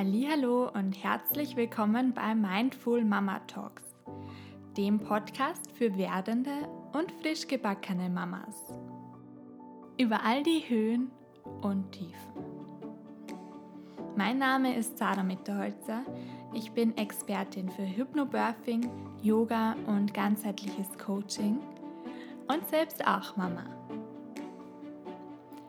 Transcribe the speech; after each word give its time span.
Hallo 0.00 0.70
und 0.74 0.92
herzlich 1.02 1.56
willkommen 1.56 2.14
bei 2.14 2.32
Mindful 2.32 3.04
Mama 3.04 3.40
Talks, 3.48 3.82
dem 4.76 5.00
Podcast 5.00 5.72
für 5.72 5.98
werdende 5.98 6.52
und 6.92 7.10
frisch 7.20 7.48
gebackene 7.48 8.08
Mamas. 8.08 8.72
Über 9.98 10.22
all 10.24 10.44
die 10.44 10.62
Höhen 10.68 11.10
und 11.62 11.90
Tiefen. 11.90 12.32
Mein 14.16 14.38
Name 14.38 14.76
ist 14.76 14.98
Sarah 14.98 15.24
Mitterholzer. 15.24 16.04
Ich 16.54 16.70
bin 16.70 16.96
Expertin 16.96 17.68
für 17.68 17.82
Hypnobirthing, 17.84 18.88
Yoga 19.20 19.74
und 19.88 20.14
ganzheitliches 20.14 20.96
Coaching 21.04 21.58
und 22.46 22.64
selbst 22.68 23.04
auch 23.04 23.36
Mama. 23.36 23.64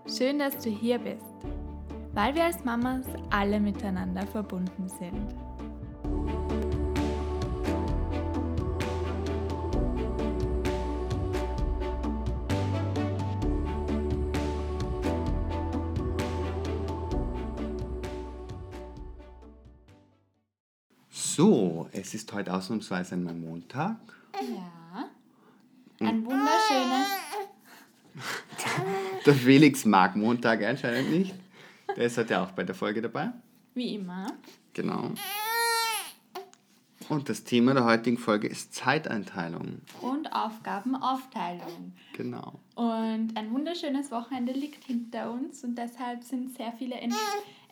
Schön, 0.08 0.38
dass 0.38 0.56
du 0.60 0.70
hier 0.70 1.00
bist 1.00 1.26
weil 2.14 2.36
wir 2.36 2.46
als 2.46 2.64
Mamas 2.64 3.06
alle 3.30 3.60
miteinander 3.60 4.26
verbunden 4.28 4.90
sind. 4.90 5.36
So, 21.10 21.88
es 21.94 22.14
ist 22.14 22.34
heute 22.34 22.54
ausnahmsweise 22.54 23.16
einmal 23.16 23.34
Montag. 23.34 23.96
Ja. 24.34 25.10
Ein 26.06 26.26
wunderschönes. 26.26 27.08
Der 29.26 29.34
Felix 29.34 29.86
mag 29.86 30.18
Montag 30.18 30.62
anscheinend 30.64 31.12
nicht. 31.12 31.34
Der 32.00 32.06
ist 32.06 32.18
heute 32.18 32.40
auch 32.40 32.52
bei 32.52 32.64
der 32.64 32.76
Folge 32.76 33.02
dabei. 33.02 33.34
Wie 33.74 33.96
immer. 33.96 34.28
Genau. 34.72 35.12
Und 37.10 37.28
das 37.28 37.44
Thema 37.44 37.74
der 37.74 37.86
heutigen 37.86 38.18
Folge 38.18 38.48
ist 38.48 38.74
Zeiteinteilung. 38.74 39.82
Und 40.00 40.32
Aufgabenaufteilung. 40.32 41.94
Genau. 42.14 42.60
Und 42.76 43.32
ein 43.36 43.52
wunderschönes 43.52 44.12
Wochenende 44.12 44.54
liegt 44.54 44.86
hinter 44.86 45.32
uns 45.32 45.64
und 45.64 45.76
deshalb 45.76 46.24
sind 46.24 46.56
sehr 46.56 46.72
viele 46.78 46.96
ents 46.96 47.18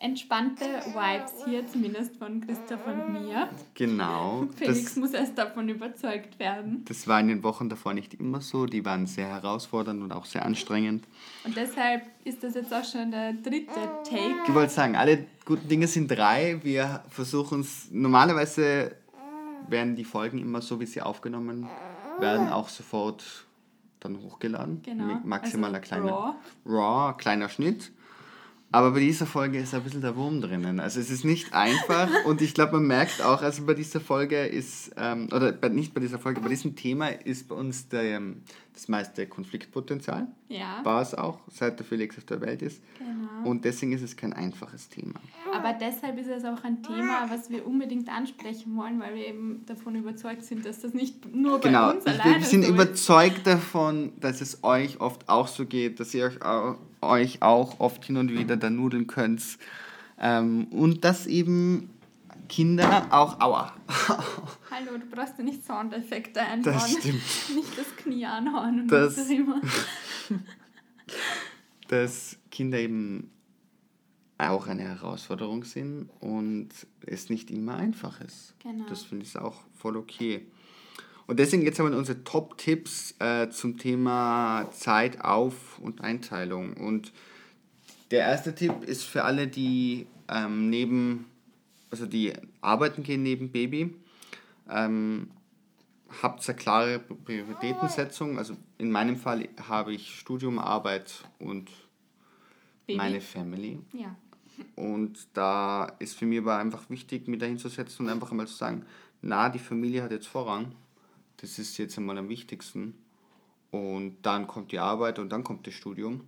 entspannte 0.00 0.64
Vibes 0.64 1.44
hier, 1.44 1.66
zumindest 1.66 2.16
von 2.16 2.40
Christoph 2.40 2.86
und 2.86 3.12
mir. 3.12 3.48
Genau. 3.74 4.46
Felix 4.56 4.94
muss 4.94 5.12
erst 5.12 5.36
davon 5.36 5.68
überzeugt 5.68 6.38
werden. 6.38 6.84
Das 6.86 7.08
war 7.08 7.18
in 7.18 7.28
den 7.28 7.42
Wochen 7.42 7.68
davor 7.68 7.94
nicht 7.94 8.14
immer 8.14 8.40
so. 8.40 8.66
Die 8.66 8.84
waren 8.84 9.06
sehr 9.06 9.26
herausfordernd 9.26 10.00
und 10.02 10.12
auch 10.12 10.24
sehr 10.24 10.44
anstrengend. 10.44 11.04
Und 11.44 11.56
deshalb 11.56 12.02
ist 12.24 12.44
das 12.44 12.54
jetzt 12.54 12.72
auch 12.72 12.84
schon 12.84 13.10
der 13.10 13.32
dritte 13.32 13.74
Take. 14.04 14.36
Ich 14.46 14.54
wollte 14.54 14.72
sagen, 14.72 14.94
alle 14.94 15.26
guten 15.44 15.68
Dinge 15.68 15.88
sind 15.88 16.08
drei. 16.08 16.60
Wir 16.62 17.02
versuchen 17.10 17.60
es 17.60 17.88
normalerweise 17.90 18.94
werden 19.68 19.96
die 19.96 20.04
Folgen 20.04 20.38
immer 20.38 20.60
so, 20.60 20.80
wie 20.80 20.86
sie 20.86 21.02
aufgenommen 21.02 21.68
werden, 22.20 22.48
auch 22.48 22.68
sofort 22.68 23.46
dann 24.00 24.20
hochgeladen. 24.22 24.82
Genau. 24.82 25.04
Mit 25.04 25.24
maximaler 25.24 25.78
also 25.78 25.88
kleiner 25.88 26.12
raw. 26.12 26.34
raw, 26.66 27.14
kleiner 27.16 27.48
Schnitt. 27.48 27.92
Aber 28.70 28.90
bei 28.90 29.00
dieser 29.00 29.24
Folge 29.24 29.58
ist 29.58 29.72
ein 29.72 29.82
bisschen 29.82 30.02
der 30.02 30.14
Wurm 30.14 30.42
drinnen. 30.42 30.78
Also 30.78 31.00
es 31.00 31.08
ist 31.08 31.24
nicht 31.24 31.54
einfach 31.54 32.10
und 32.26 32.42
ich 32.42 32.52
glaube, 32.52 32.74
man 32.74 32.86
merkt 32.86 33.22
auch, 33.22 33.40
also 33.40 33.64
bei 33.64 33.72
dieser 33.72 34.00
Folge 34.00 34.44
ist, 34.44 34.90
ähm, 34.98 35.28
oder 35.32 35.52
bei, 35.52 35.70
nicht 35.70 35.94
bei 35.94 36.00
dieser 36.00 36.18
Folge, 36.18 36.42
bei 36.42 36.50
diesem 36.50 36.76
Thema 36.76 37.08
ist 37.08 37.48
bei 37.48 37.54
uns 37.54 37.88
der, 37.88 38.02
ähm, 38.02 38.42
das 38.74 38.88
meiste 38.88 39.26
Konfliktpotenzial. 39.26 40.26
Ja. 40.48 40.84
War 40.84 41.00
es 41.00 41.14
auch, 41.14 41.40
seit 41.50 41.78
der 41.78 41.86
Felix 41.86 42.18
auf 42.18 42.24
der 42.24 42.42
Welt 42.42 42.60
ist. 42.60 42.82
Genau. 42.98 43.48
Und 43.48 43.64
deswegen 43.64 43.92
ist 43.92 44.02
es 44.02 44.16
kein 44.16 44.34
einfaches 44.34 44.90
Thema. 44.90 45.18
Aber 45.58 45.72
deshalb 45.78 46.18
ist 46.18 46.28
es 46.28 46.44
auch 46.44 46.62
ein 46.64 46.82
Thema, 46.82 47.28
was 47.28 47.50
wir 47.50 47.66
unbedingt 47.66 48.08
ansprechen 48.08 48.76
wollen, 48.76 49.00
weil 49.00 49.14
wir 49.14 49.26
eben 49.26 49.64
davon 49.66 49.94
überzeugt 49.94 50.44
sind, 50.44 50.64
dass 50.64 50.80
das 50.80 50.94
nicht 50.94 51.34
nur 51.34 51.60
bei 51.60 51.68
genau. 51.68 51.90
uns 51.90 52.06
alleine 52.06 52.38
ist. 52.38 52.40
Wir 52.40 52.46
sind 52.46 52.64
so 52.64 52.72
überzeugt 52.72 53.46
davon, 53.46 54.12
dass 54.20 54.40
es 54.40 54.62
euch 54.62 55.00
oft 55.00 55.28
auch 55.28 55.48
so 55.48 55.66
geht, 55.66 56.00
dass 56.00 56.14
ihr 56.14 56.26
euch 56.26 56.42
auch 56.42 56.76
euch 57.00 57.42
auch 57.42 57.80
oft 57.80 58.04
hin 58.04 58.16
und 58.16 58.32
wieder 58.32 58.56
da 58.56 58.70
nudeln 58.70 59.06
könnt. 59.06 59.42
Ähm, 60.20 60.66
und 60.70 61.04
dass 61.04 61.26
eben 61.26 61.90
Kinder 62.48 63.06
auch, 63.10 63.40
aua. 63.40 63.72
Hallo, 64.70 64.98
du 64.98 65.06
brauchst 65.10 65.38
ja 65.38 65.44
nicht 65.44 65.64
Soundeffekte 65.64 66.40
einbauen. 66.40 66.74
Das 66.74 66.90
stimmt. 66.90 67.22
Nicht 67.54 67.78
das 67.78 67.96
Knie 67.96 68.24
anhauen 68.24 68.82
und 68.82 68.88
das, 68.88 69.18
was 69.18 69.28
immer. 69.28 69.60
dass 71.88 72.38
Kinder 72.50 72.78
eben 72.78 73.30
auch 74.38 74.68
eine 74.68 74.84
Herausforderung 74.84 75.64
sind 75.64 76.08
und 76.20 76.68
es 77.04 77.28
nicht 77.28 77.50
immer 77.50 77.74
einfach 77.76 78.20
ist. 78.20 78.54
Genau. 78.62 78.84
Das 78.88 79.02
finde 79.02 79.24
ich 79.26 79.36
auch 79.36 79.56
voll 79.74 79.96
okay. 79.96 80.46
Und 81.26 81.38
deswegen 81.38 81.62
jetzt 81.62 81.78
haben 81.78 81.90
wir 81.90 81.98
unsere 81.98 82.24
Top-Tipps 82.24 83.14
äh, 83.18 83.50
zum 83.50 83.76
Thema 83.76 84.70
Zeit, 84.72 85.20
Auf- 85.22 85.78
und 85.78 86.00
Einteilung. 86.00 86.74
Und 86.74 87.12
der 88.10 88.20
erste 88.20 88.54
Tipp 88.54 88.84
ist 88.84 89.02
für 89.02 89.24
alle, 89.24 89.48
die 89.48 90.06
ähm, 90.28 90.70
neben, 90.70 91.26
also 91.90 92.06
die 92.06 92.32
arbeiten 92.60 93.02
gehen 93.02 93.22
neben 93.22 93.50
Baby, 93.50 93.94
ähm, 94.70 95.30
habt 96.22 96.48
eine 96.48 96.56
klare 96.56 96.98
Prioritätensetzung. 96.98 98.38
Also 98.38 98.56
in 98.78 98.90
meinem 98.90 99.16
Fall 99.16 99.48
habe 99.68 99.92
ich 99.92 100.18
Studium, 100.18 100.58
Arbeit 100.58 101.24
und 101.38 101.70
Baby. 102.86 102.96
meine 102.96 103.20
Family. 103.20 103.80
Ja. 103.92 104.16
Und 104.76 105.28
da 105.34 105.84
ist 105.98 106.16
für 106.16 106.26
mich 106.26 106.38
aber 106.38 106.56
einfach 106.56 106.88
wichtig, 106.90 107.28
mich 107.28 107.40
da 107.40 107.46
hinzusetzen 107.46 108.06
und 108.06 108.12
einfach 108.12 108.30
einmal 108.30 108.46
zu 108.46 108.54
sagen, 108.54 108.84
na, 109.22 109.48
die 109.48 109.58
Familie 109.58 110.02
hat 110.02 110.12
jetzt 110.12 110.28
Vorrang 110.28 110.72
das 111.38 111.58
ist 111.58 111.78
jetzt 111.78 111.96
einmal 111.96 112.18
am 112.18 112.28
wichtigsten. 112.28 112.94
Und 113.70 114.16
dann 114.22 114.46
kommt 114.46 114.72
die 114.72 114.78
Arbeit 114.78 115.18
und 115.18 115.30
dann 115.30 115.44
kommt 115.44 115.66
das 115.66 115.74
Studium. 115.74 116.22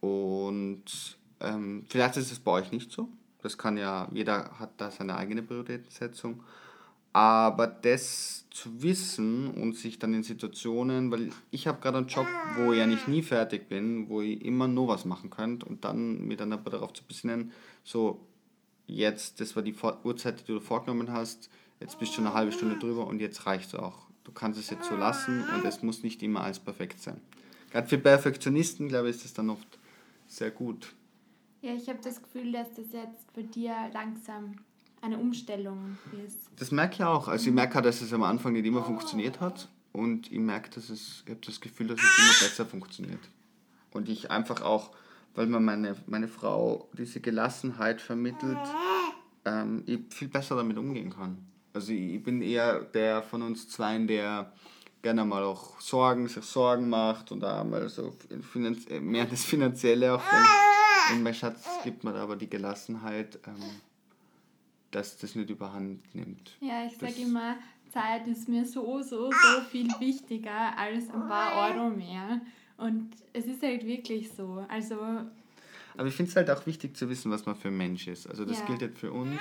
Und 0.00 1.18
ähm, 1.40 1.84
vielleicht 1.88 2.16
ist 2.16 2.32
es 2.32 2.38
bei 2.38 2.52
euch 2.52 2.72
nicht 2.72 2.90
so. 2.92 3.08
Das 3.42 3.58
kann 3.58 3.76
ja, 3.76 4.08
jeder 4.12 4.58
hat 4.58 4.72
da 4.78 4.90
seine 4.90 5.16
eigene 5.16 5.42
Prioritätensetzung. 5.42 6.42
Aber 7.18 7.66
das 7.66 8.46
zu 8.50 8.80
wissen 8.80 9.48
und 9.48 9.74
sich 9.74 9.98
dann 9.98 10.14
in 10.14 10.22
Situationen, 10.22 11.10
weil 11.10 11.30
ich 11.50 11.66
habe 11.66 11.80
gerade 11.80 11.98
einen 11.98 12.06
Job, 12.06 12.28
wo 12.56 12.72
ich 12.72 12.80
eigentlich 12.80 13.08
nie 13.08 13.22
fertig 13.22 13.68
bin, 13.68 14.08
wo 14.08 14.20
ich 14.20 14.40
immer 14.44 14.68
nur 14.68 14.86
was 14.86 15.04
machen 15.04 15.28
könnte 15.28 15.66
und 15.66 15.84
dann 15.84 16.28
mir 16.28 16.36
dann 16.36 16.52
aber 16.52 16.70
darauf 16.70 16.92
zu 16.92 17.02
besinnen, 17.02 17.50
so 17.82 18.24
jetzt, 18.86 19.40
das 19.40 19.56
war 19.56 19.64
die 19.64 19.74
Uhrzeit, 20.04 20.46
die 20.46 20.52
du 20.52 20.60
vorgenommen 20.60 21.10
hast, 21.10 21.50
jetzt 21.80 21.98
bist 21.98 22.16
du 22.16 22.20
eine 22.20 22.34
halbe 22.34 22.52
Stunde 22.52 22.78
drüber 22.78 23.08
und 23.08 23.20
jetzt 23.20 23.46
reicht 23.46 23.70
es 23.70 23.74
auch. 23.74 24.06
Du 24.22 24.30
kannst 24.30 24.60
es 24.60 24.70
jetzt 24.70 24.88
so 24.88 24.94
lassen 24.94 25.42
und 25.56 25.64
es 25.64 25.82
muss 25.82 26.04
nicht 26.04 26.22
immer 26.22 26.42
alles 26.42 26.60
perfekt 26.60 27.00
sein. 27.02 27.20
Gerade 27.72 27.88
für 27.88 27.98
Perfektionisten, 27.98 28.86
glaube 28.86 29.10
ich, 29.10 29.16
ist 29.16 29.24
das 29.24 29.34
dann 29.34 29.50
oft 29.50 29.66
sehr 30.28 30.52
gut. 30.52 30.94
Ja, 31.62 31.74
ich 31.74 31.88
habe 31.88 31.98
das 32.00 32.22
Gefühl, 32.22 32.52
dass 32.52 32.68
das 32.76 32.92
jetzt 32.92 33.32
für 33.34 33.42
dir 33.42 33.74
langsam 33.92 34.54
eine 35.02 35.18
Umstellung 35.18 35.98
ist. 36.26 36.50
Das 36.56 36.70
merke 36.70 36.94
ich 36.94 37.04
auch. 37.04 37.28
Also 37.28 37.48
ich 37.48 37.54
merke 37.54 37.78
auch, 37.78 37.82
dass 37.82 38.00
es 38.00 38.12
am 38.12 38.22
Anfang 38.22 38.52
nicht 38.52 38.66
immer 38.66 38.82
funktioniert 38.82 39.40
hat 39.40 39.68
und 39.92 40.30
ich 40.30 40.38
merke, 40.38 40.70
dass 40.70 40.90
es, 40.90 41.22
ich 41.24 41.30
habe 41.30 41.40
das 41.44 41.60
Gefühl, 41.60 41.88
dass 41.88 41.98
es 41.98 42.18
immer 42.18 42.48
besser 42.48 42.66
funktioniert. 42.66 43.20
Und 43.92 44.08
ich 44.08 44.30
einfach 44.30 44.62
auch, 44.62 44.90
weil 45.34 45.46
mir 45.46 45.60
meine, 45.60 45.96
meine 46.06 46.28
Frau 46.28 46.88
diese 46.92 47.20
Gelassenheit 47.20 48.00
vermittelt, 48.00 48.58
ähm, 49.44 49.82
ich 49.86 50.00
viel 50.10 50.28
besser 50.28 50.56
damit 50.56 50.78
umgehen 50.78 51.10
kann. 51.14 51.38
Also 51.72 51.92
ich 51.92 52.22
bin 52.22 52.42
eher 52.42 52.80
der 52.80 53.22
von 53.22 53.42
uns 53.42 53.68
zwei, 53.68 53.98
der 53.98 54.52
gerne 55.02 55.24
mal 55.24 55.44
auch 55.44 55.80
Sorgen, 55.80 56.28
sich 56.28 56.44
Sorgen 56.44 56.88
macht 56.88 57.30
und 57.30 57.40
da 57.40 57.62
mal 57.64 57.88
so 57.88 58.14
mehr 59.00 59.26
das 59.26 59.44
Finanzielle 59.44 60.14
auch. 60.14 60.22
Dann, 60.30 61.16
und 61.16 61.22
mein 61.22 61.34
Schatz 61.34 61.64
gibt 61.84 62.04
mir 62.04 62.14
aber 62.14 62.36
die 62.36 62.50
Gelassenheit, 62.50 63.38
ähm, 63.46 63.62
dass 64.90 65.18
das 65.18 65.34
nicht 65.34 65.50
überhand 65.50 66.14
nimmt. 66.14 66.56
Ja, 66.60 66.86
ich 66.86 66.96
sage 66.96 67.22
immer, 67.22 67.56
Zeit 67.92 68.26
ist 68.26 68.48
mir 68.48 68.64
so, 68.64 69.02
so, 69.02 69.30
so 69.30 69.60
viel 69.70 69.88
wichtiger 69.98 70.76
als 70.76 71.10
ein 71.10 71.28
paar 71.28 71.74
Euro 71.74 71.90
mehr. 71.90 72.40
Und 72.76 73.10
es 73.32 73.46
ist 73.46 73.62
halt 73.62 73.84
wirklich 73.86 74.30
so. 74.30 74.64
Also. 74.68 74.96
Aber 75.96 76.06
ich 76.06 76.14
finde 76.14 76.30
es 76.30 76.36
halt 76.36 76.50
auch 76.50 76.64
wichtig 76.66 76.96
zu 76.96 77.08
wissen, 77.08 77.30
was 77.30 77.44
man 77.44 77.56
für 77.56 77.68
ein 77.68 77.76
Mensch 77.76 78.06
ist. 78.06 78.28
Also 78.28 78.44
das 78.44 78.60
ja. 78.60 78.66
gilt 78.66 78.82
jetzt 78.82 78.98
für 78.98 79.12
uns 79.12 79.40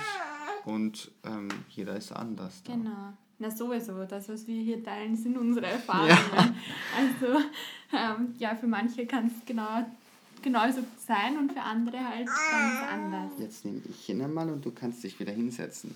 und 0.66 1.12
ähm, 1.24 1.50
jeder 1.70 1.96
ist 1.96 2.12
anders. 2.12 2.64
Da. 2.64 2.74
Genau. 2.74 3.14
Na 3.40 3.52
sowieso, 3.52 4.04
das, 4.06 4.28
was 4.30 4.48
wir 4.48 4.60
hier 4.62 4.84
teilen, 4.84 5.16
sind 5.16 5.38
unsere 5.38 5.68
Erfahrungen. 5.68 6.10
Ja. 6.10 6.56
Also 6.98 7.40
ähm, 7.94 8.34
ja, 8.40 8.56
für 8.56 8.66
manche 8.66 9.06
kann 9.06 9.28
es 9.28 9.46
genau, 9.46 9.86
genauso 10.42 10.82
sein 11.06 11.38
und 11.38 11.54
für 11.54 11.62
andere 11.62 11.98
halt 11.98 12.28
ganz 12.28 12.92
anders. 12.92 13.32
Jetzt 13.40 13.66
nehme 13.66 13.82
ich 13.90 14.10
ihn 14.10 14.22
einmal 14.22 14.50
und 14.50 14.66
du 14.66 14.72
kannst 14.72 15.04
dich 15.04 15.20
wieder 15.20 15.32
hinsetzen. 15.32 15.94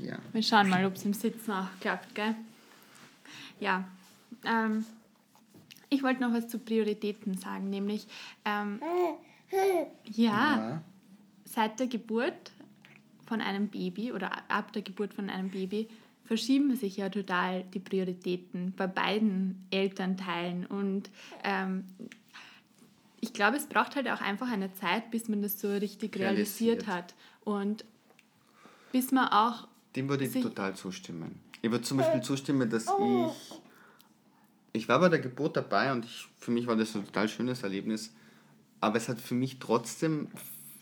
Ja. 0.00 0.18
Wir 0.32 0.42
schauen 0.42 0.68
mal, 0.68 0.84
ob 0.84 0.96
es 0.96 1.04
im 1.04 1.14
Sitzen 1.14 1.52
auch 1.52 1.68
klappt, 1.80 2.14
gell? 2.14 2.34
Ja. 3.60 3.84
Ähm, 4.44 4.84
ich 5.88 6.02
wollte 6.02 6.20
noch 6.20 6.32
was 6.32 6.48
zu 6.48 6.58
Prioritäten 6.58 7.38
sagen, 7.38 7.70
nämlich 7.70 8.06
ähm, 8.44 8.80
ja. 10.10 10.56
ja 10.56 10.82
seit 11.44 11.78
der 11.78 11.86
Geburt 11.86 12.52
von 13.26 13.40
einem 13.40 13.68
Baby 13.68 14.12
oder 14.12 14.32
ab 14.50 14.72
der 14.72 14.82
Geburt 14.82 15.14
von 15.14 15.30
einem 15.30 15.50
Baby 15.50 15.88
verschieben 16.24 16.74
sich 16.74 16.96
ja 16.96 17.08
total 17.08 17.64
die 17.74 17.78
Prioritäten 17.78 18.72
bei 18.76 18.86
beiden 18.86 19.66
Elternteilen. 19.70 20.66
Und 20.66 21.10
ähm, 21.42 21.84
ich 23.24 23.32
glaube, 23.32 23.56
es 23.56 23.66
braucht 23.66 23.96
halt 23.96 24.06
auch 24.08 24.20
einfach 24.20 24.50
eine 24.50 24.72
Zeit, 24.74 25.10
bis 25.10 25.28
man 25.28 25.40
das 25.40 25.58
so 25.58 25.70
richtig 25.72 26.14
realisiert, 26.16 26.84
realisiert 26.84 26.86
hat. 26.86 27.14
Und 27.42 27.86
bis 28.92 29.12
man 29.12 29.28
auch. 29.28 29.66
Dem 29.96 30.10
würde 30.10 30.24
ich 30.24 30.42
total 30.42 30.74
zustimmen. 30.76 31.40
Ich 31.62 31.70
würde 31.70 31.84
zum 31.84 31.96
Beispiel 31.96 32.20
zustimmen, 32.20 32.68
dass 32.68 32.84
ich. 32.84 33.60
Ich 34.74 34.88
war 34.88 34.98
bei 34.98 35.08
der 35.08 35.20
Geburt 35.20 35.56
dabei 35.56 35.92
und 35.92 36.04
ich, 36.04 36.26
für 36.36 36.50
mich 36.50 36.66
war 36.66 36.76
das 36.76 36.94
ein 36.94 37.06
total 37.06 37.28
schönes 37.28 37.62
Erlebnis. 37.62 38.12
Aber 38.80 38.96
es 38.96 39.08
hat 39.08 39.20
für 39.20 39.34
mich 39.34 39.58
trotzdem 39.58 40.28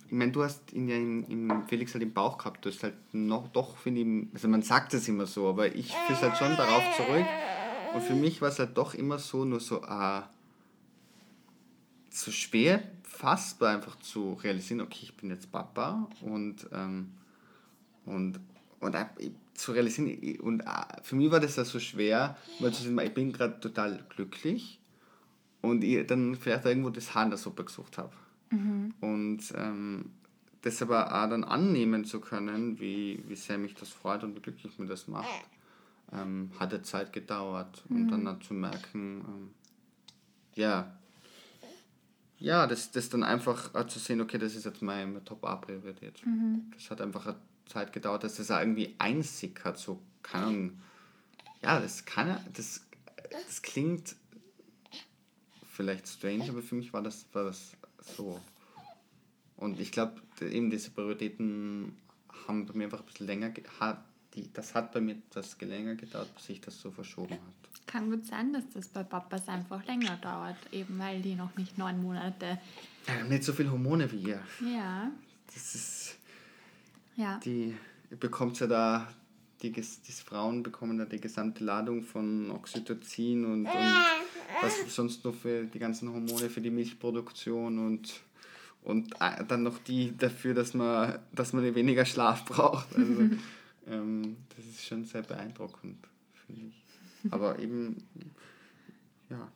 ich 0.06 0.18
meine, 0.18 0.32
du 0.32 0.42
hast 0.42 0.74
ihn 0.74 0.88
ja 0.88 0.96
im, 0.96 1.24
im 1.24 1.66
Felix 1.68 1.94
halt 1.94 2.02
im 2.02 2.12
Bauch 2.12 2.36
gehabt, 2.36 2.62
du 2.62 2.68
hast 2.68 2.82
halt 2.82 2.92
noch, 3.12 3.48
doch, 3.48 3.78
finde 3.78 4.02
ich, 4.02 4.26
also 4.34 4.46
man 4.46 4.60
sagt 4.60 4.92
es 4.92 5.08
immer 5.08 5.24
so, 5.24 5.48
aber 5.48 5.74
ich 5.74 5.86
führe 5.86 6.12
es 6.12 6.20
halt 6.20 6.36
schon 6.36 6.54
darauf 6.54 6.82
zurück. 6.96 7.24
Und 7.94 8.02
für 8.02 8.12
mich 8.12 8.42
war 8.42 8.50
es 8.50 8.58
halt 8.58 8.76
doch 8.76 8.92
immer 8.92 9.18
so, 9.18 9.46
nur 9.46 9.58
so, 9.58 9.82
äh, 9.82 10.20
so 12.12 12.31
schwer 12.31 12.82
fassbar 13.03 13.75
einfach 13.75 13.97
zu 14.00 14.35
realisieren, 14.35 14.81
okay, 14.81 15.00
ich 15.03 15.17
bin 15.17 15.31
jetzt 15.31 15.50
Papa 15.50 16.09
und, 16.20 16.69
ähm, 16.73 17.12
und, 18.05 18.41
und 18.81 18.94
äh, 18.94 19.06
zu 19.55 19.73
realisieren, 19.73 20.41
und 20.41 20.61
äh, 20.61 21.03
für 21.03 21.17
mich 21.17 21.31
war 21.31 21.41
das 21.41 21.56
ja 21.56 21.64
so 21.64 21.81
schwer, 21.81 22.37
weil 22.61 22.73
zu 22.73 22.82
sehen, 22.82 22.99
ich 22.99 23.14
bin 23.14 23.32
gerade 23.32 23.61
total 23.61 24.05
glücklich 24.09 24.81
und 25.62 25.85
ich 25.85 26.06
dann 26.06 26.35
vielleicht 26.37 26.67
irgendwo 26.67 26.91
das 26.91 27.14
Haar 27.14 27.25
in 27.25 27.31
der 27.31 27.38
Suppe 27.38 27.64
gesucht 27.64 27.97
habe. 27.99 28.12
Mhm. 28.50 28.94
Und 29.00 29.41
ähm, 29.56 30.11
das 30.62 30.82
aber 30.82 31.06
auch 31.06 31.29
dann 31.29 31.44
annehmen 31.44 32.05
zu 32.05 32.20
können, 32.20 32.79
wie, 32.79 33.23
wie 33.26 33.37
sehr 33.37 33.59
mich 33.59 33.75
das 33.75 33.88
freut 33.88 34.23
und 34.23 34.37
wie 34.37 34.41
glücklich 34.41 34.79
mir 34.79 34.87
das 34.87 35.09
macht, 35.09 35.29
ähm, 36.12 36.50
hat 36.59 36.87
Zeit 36.87 37.12
gedauert. 37.12 37.82
Mhm. 37.88 37.97
Und 37.97 38.09
dann, 38.09 38.25
dann 38.25 38.41
zu 38.41 38.55
merken, 38.55 39.25
ähm, 39.26 39.50
ja, 40.55 40.93
ja, 42.42 42.66
das, 42.66 42.90
das 42.90 43.08
dann 43.08 43.22
einfach 43.22 43.86
zu 43.86 43.98
sehen, 43.98 44.20
okay, 44.20 44.38
das 44.38 44.54
ist 44.54 44.64
jetzt 44.64 44.82
meine 44.82 45.24
Top-A-Priorität. 45.24 46.24
Mhm. 46.26 46.70
Das 46.74 46.90
hat 46.90 47.00
einfach 47.00 47.26
eine 47.26 47.36
Zeit 47.66 47.92
gedauert, 47.92 48.24
dass 48.24 48.36
das 48.36 48.50
auch 48.50 48.58
irgendwie 48.58 48.94
einsickert, 48.98 49.78
so 49.78 50.00
kann 50.22 50.80
ja, 51.62 51.78
das 51.80 52.04
kann 52.04 52.38
das, 52.54 52.84
das 53.30 53.62
klingt 53.62 54.16
vielleicht 55.70 56.08
strange, 56.08 56.48
aber 56.48 56.62
für 56.62 56.74
mich 56.74 56.92
war 56.92 57.02
das, 57.02 57.24
war 57.32 57.44
das 57.44 57.72
so. 58.16 58.40
Und 59.56 59.78
ich 59.80 59.92
glaube, 59.92 60.20
eben 60.40 60.70
diese 60.70 60.90
Prioritäten 60.90 61.96
haben 62.46 62.66
bei 62.66 62.74
mir 62.74 62.84
einfach 62.84 63.00
ein 63.00 63.06
bisschen 63.06 63.26
länger, 63.28 63.52
hat, 63.78 64.04
die, 64.34 64.52
das 64.52 64.74
hat 64.74 64.92
bei 64.92 65.00
mir 65.00 65.14
etwas 65.14 65.58
länger 65.60 65.94
gedauert, 65.94 66.34
bis 66.34 66.46
sich 66.46 66.60
das 66.60 66.80
so 66.80 66.90
verschoben 66.90 67.34
hat. 67.34 67.62
Kann 67.92 68.10
gut 68.10 68.24
sein, 68.24 68.54
dass 68.54 68.64
das 68.72 68.88
bei 68.88 69.02
Papas 69.02 69.48
einfach 69.48 69.84
länger 69.84 70.16
dauert, 70.16 70.56
eben 70.72 70.98
weil 70.98 71.20
die 71.20 71.34
noch 71.34 71.54
nicht 71.58 71.76
neun 71.76 72.00
Monate. 72.00 72.58
Ja, 73.06 73.22
nicht 73.24 73.44
so 73.44 73.52
viele 73.52 73.70
Hormone 73.70 74.10
wie 74.10 74.30
ihr. 74.30 74.40
Ja. 74.64 75.10
Das 75.52 75.74
ist. 75.74 76.16
Ja. 77.16 77.38
Die 77.44 77.76
bekommt 78.18 78.58
ja 78.60 78.66
da, 78.66 79.12
die, 79.60 79.70
die 79.72 80.12
Frauen 80.12 80.62
bekommen 80.62 80.96
da 80.96 81.04
die 81.04 81.20
gesamte 81.20 81.64
Ladung 81.64 82.02
von 82.02 82.50
Oxytocin 82.50 83.44
und, 83.44 83.66
und 83.66 83.94
was 84.62 84.94
sonst 84.94 85.22
noch 85.26 85.34
für 85.34 85.64
die 85.64 85.78
ganzen 85.78 86.08
Hormone 86.08 86.48
für 86.48 86.62
die 86.62 86.70
Milchproduktion 86.70 87.78
und, 87.78 88.22
und 88.84 89.12
äh, 89.20 89.44
dann 89.46 89.64
noch 89.64 89.76
die 89.80 90.16
dafür, 90.16 90.54
dass 90.54 90.72
man, 90.72 91.18
dass 91.32 91.52
man 91.52 91.74
weniger 91.74 92.06
Schlaf 92.06 92.46
braucht. 92.46 92.96
Also 92.96 93.12
ähm, 93.86 94.36
das 94.56 94.64
ist 94.64 94.86
schon 94.86 95.04
sehr 95.04 95.22
beeindruckend, 95.22 95.98
finde 96.46 96.68
ich. 96.68 96.81
Aber 97.30 97.58
eben, 97.58 98.02
ja. 99.30 99.48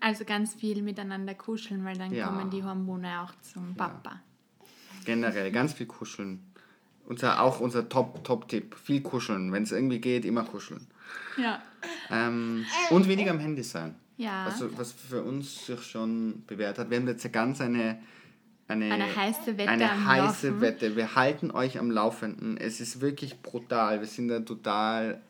Also 0.00 0.24
ganz 0.24 0.54
viel 0.54 0.82
miteinander 0.82 1.34
kuscheln, 1.34 1.84
weil 1.84 1.96
dann 1.96 2.12
ja. 2.12 2.26
kommen 2.26 2.50
die 2.50 2.64
Hormone 2.64 3.20
auch 3.20 3.32
zum 3.42 3.74
Papa. 3.74 4.10
Ja. 4.10 4.66
Generell, 5.04 5.52
ganz 5.52 5.74
viel 5.74 5.86
kuscheln. 5.86 6.40
Unser, 7.06 7.42
auch 7.42 7.60
unser 7.60 7.88
Top-Tipp. 7.88 8.70
Top 8.70 8.80
viel 8.80 9.02
kuscheln. 9.02 9.52
Wenn 9.52 9.64
es 9.64 9.72
irgendwie 9.72 10.00
geht, 10.00 10.24
immer 10.24 10.44
kuscheln. 10.44 10.86
Ja. 11.36 11.62
Ähm, 12.10 12.64
und 12.90 13.08
weniger 13.08 13.30
am 13.30 13.38
Handy 13.38 13.62
sein. 13.62 13.94
Ja. 14.16 14.46
Also, 14.46 14.76
was 14.78 14.92
für 14.92 15.22
uns 15.22 15.66
sich 15.66 15.82
schon 15.82 16.44
bewährt 16.46 16.78
hat. 16.78 16.88
Wir 16.90 16.98
haben 16.98 17.08
jetzt 17.08 17.30
ganz 17.32 17.60
eine, 17.60 17.98
eine, 18.66 18.92
eine 18.92 19.16
heiße 19.16 19.58
Wette. 19.58 19.70
Eine 19.70 20.06
heiße 20.06 20.48
Laufen. 20.48 20.60
Wette. 20.60 20.96
Wir 20.96 21.14
halten 21.14 21.50
euch 21.50 21.78
am 21.78 21.90
Laufenden. 21.90 22.56
Es 22.56 22.80
ist 22.80 23.00
wirklich 23.00 23.40
brutal. 23.42 24.00
Wir 24.00 24.06
sind 24.06 24.28
da 24.28 24.40
total. 24.40 25.20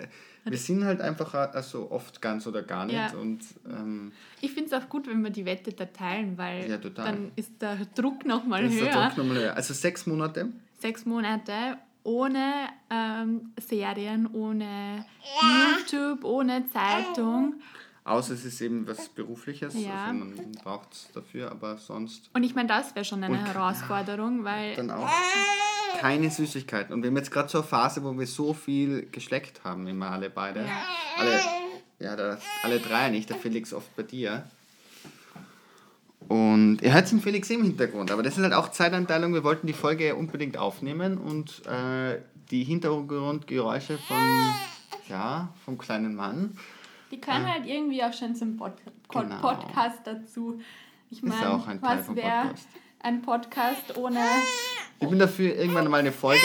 Wir 0.44 0.58
sind 0.58 0.84
halt 0.84 1.00
einfach 1.00 1.34
also 1.34 1.90
oft 1.90 2.20
ganz 2.20 2.46
oder 2.46 2.62
gar 2.62 2.84
nicht. 2.84 2.96
Ja. 2.96 3.12
Und, 3.18 3.40
ähm, 3.66 4.12
ich 4.40 4.52
finde 4.52 4.76
es 4.76 4.82
auch 4.82 4.88
gut, 4.88 5.08
wenn 5.08 5.22
wir 5.22 5.30
die 5.30 5.46
Wette 5.46 5.72
da 5.72 5.86
teilen, 5.86 6.36
weil 6.36 6.70
ja, 6.70 6.76
dann 6.76 7.32
ist 7.34 7.62
der 7.62 7.78
Druck 7.94 8.26
nochmal 8.26 8.68
höher. 8.68 8.84
Der 8.84 9.08
Druck 9.08 9.16
noch 9.16 9.34
höher. 9.34 9.56
Also 9.56 9.72
sechs 9.72 10.06
Monate. 10.06 10.50
Sechs 10.78 11.06
Monate 11.06 11.78
ohne 12.04 12.68
ähm, 12.90 13.52
Serien, 13.58 14.28
ohne 14.32 15.06
YouTube, 15.40 16.22
ohne 16.24 16.64
Zeitung. 16.70 17.54
Außer 18.04 18.34
es 18.34 18.44
ist 18.44 18.60
eben 18.60 18.86
was 18.86 19.08
Berufliches, 19.08 19.74
ja. 19.74 20.04
also 20.04 20.14
man 20.14 20.52
braucht 20.62 20.92
es 20.92 21.08
dafür, 21.14 21.50
aber 21.50 21.78
sonst. 21.78 22.28
Und 22.34 22.44
ich 22.44 22.54
meine, 22.54 22.68
das 22.68 22.94
wäre 22.94 23.04
schon 23.06 23.24
eine 23.24 23.38
und 23.38 23.46
Herausforderung, 23.46 24.44
weil. 24.44 24.76
Dann 24.76 24.90
auch 24.90 25.08
keine 26.00 26.30
Süßigkeiten. 26.30 26.92
Und 26.92 27.02
wir 27.02 27.08
haben 27.08 27.16
jetzt 27.16 27.30
gerade 27.30 27.48
so 27.48 27.58
eine 27.58 27.66
Phase, 27.66 28.04
wo 28.04 28.18
wir 28.18 28.26
so 28.26 28.52
viel 28.52 29.08
geschleckt 29.10 29.64
haben, 29.64 29.86
immer 29.86 30.10
alle 30.10 30.28
beide. 30.28 30.60
Ja. 30.60 30.82
Alle, 31.16 31.40
ja, 31.98 32.14
da, 32.14 32.38
alle 32.62 32.78
drei 32.78 33.08
nicht, 33.08 33.30
der 33.30 33.36
Felix 33.36 33.72
oft 33.72 33.94
bei 33.96 34.02
dir. 34.02 34.44
Und 36.28 36.80
ihr 36.82 36.92
hört 36.92 37.06
es 37.06 37.12
im 37.12 37.20
Felix 37.20 37.48
im 37.48 37.62
Hintergrund, 37.62 38.10
aber 38.10 38.22
das 38.22 38.36
ist 38.36 38.42
halt 38.42 38.52
auch 38.52 38.70
Zeitanteilung. 38.70 39.32
Wir 39.32 39.44
wollten 39.44 39.66
die 39.66 39.72
Folge 39.72 40.14
unbedingt 40.14 40.58
aufnehmen 40.58 41.16
und 41.16 41.66
äh, 41.66 42.18
die 42.50 42.64
Hintergrundgeräusche 42.64 43.96
von, 43.96 44.16
ja, 45.08 45.48
vom 45.64 45.78
kleinen 45.78 46.14
Mann 46.14 46.56
die 47.14 47.20
können 47.20 47.48
halt 47.48 47.66
irgendwie 47.66 48.02
auch 48.02 48.12
schon 48.12 48.34
zum 48.34 48.56
Pod 48.56 48.72
genau. 49.08 49.40
Podcast 49.40 50.00
dazu. 50.04 50.60
Ich 51.10 51.22
meine, 51.22 51.62
was 51.80 52.14
wäre 52.14 52.54
ein 53.00 53.22
Podcast 53.22 53.96
ohne. 53.96 54.18
Ich 54.98 55.08
bin 55.08 55.18
dafür 55.18 55.54
irgendwann 55.54 55.88
mal 55.88 55.98
eine 55.98 56.10
Folge. 56.10 56.42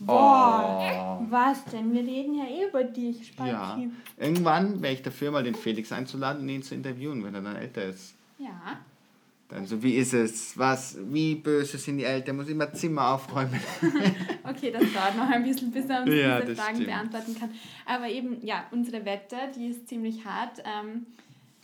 Boah, 0.00 1.20
oh. 1.22 1.26
was 1.30 1.64
denn? 1.66 1.94
Wir 1.94 2.02
reden 2.02 2.34
ja 2.34 2.44
eh 2.44 2.68
über 2.68 2.82
dich, 2.82 3.28
Spalti. 3.28 3.52
Ja. 3.52 3.78
Irgendwann 4.18 4.82
wäre 4.82 4.92
ich 4.92 5.02
dafür, 5.02 5.30
mal 5.30 5.44
den 5.44 5.54
Felix 5.54 5.92
einzuladen 5.92 6.42
und 6.42 6.48
ihn 6.48 6.62
zu 6.62 6.74
interviewen, 6.74 7.24
wenn 7.24 7.34
er 7.34 7.40
dann 7.40 7.56
älter 7.56 7.84
ist. 7.84 8.14
Ja. 8.38 8.78
Dann 9.52 9.66
so, 9.66 9.82
wie 9.82 9.96
ist 9.96 10.14
es? 10.14 10.56
Was? 10.56 10.96
Wie 10.98 11.34
böse 11.34 11.76
sind 11.76 11.98
die 11.98 12.04
Eltern? 12.04 12.36
Muss 12.36 12.48
immer 12.48 12.72
Zimmer 12.72 13.08
aufräumen. 13.08 13.60
okay, 14.44 14.70
das 14.70 14.82
dauert 14.94 15.16
noch 15.16 15.28
ein 15.28 15.44
bisschen, 15.44 15.70
bis 15.70 15.84
er 15.90 16.02
uns 16.02 16.14
ja, 16.14 16.40
diese 16.40 16.56
Fragen 16.56 16.76
stimmt. 16.76 16.88
beantworten 16.88 17.38
kann. 17.38 17.50
Aber 17.84 18.08
eben, 18.08 18.44
ja, 18.44 18.64
unsere 18.70 19.04
Wette, 19.04 19.36
die 19.54 19.66
ist 19.66 19.88
ziemlich 19.88 20.24
hart. 20.24 20.62
Ähm, 20.64 21.06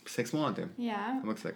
Sechs 0.05 0.33
Monate. 0.33 0.69
Ja. 0.77 0.97
Haben 0.97 1.27
wir 1.27 1.33
gesagt. 1.33 1.55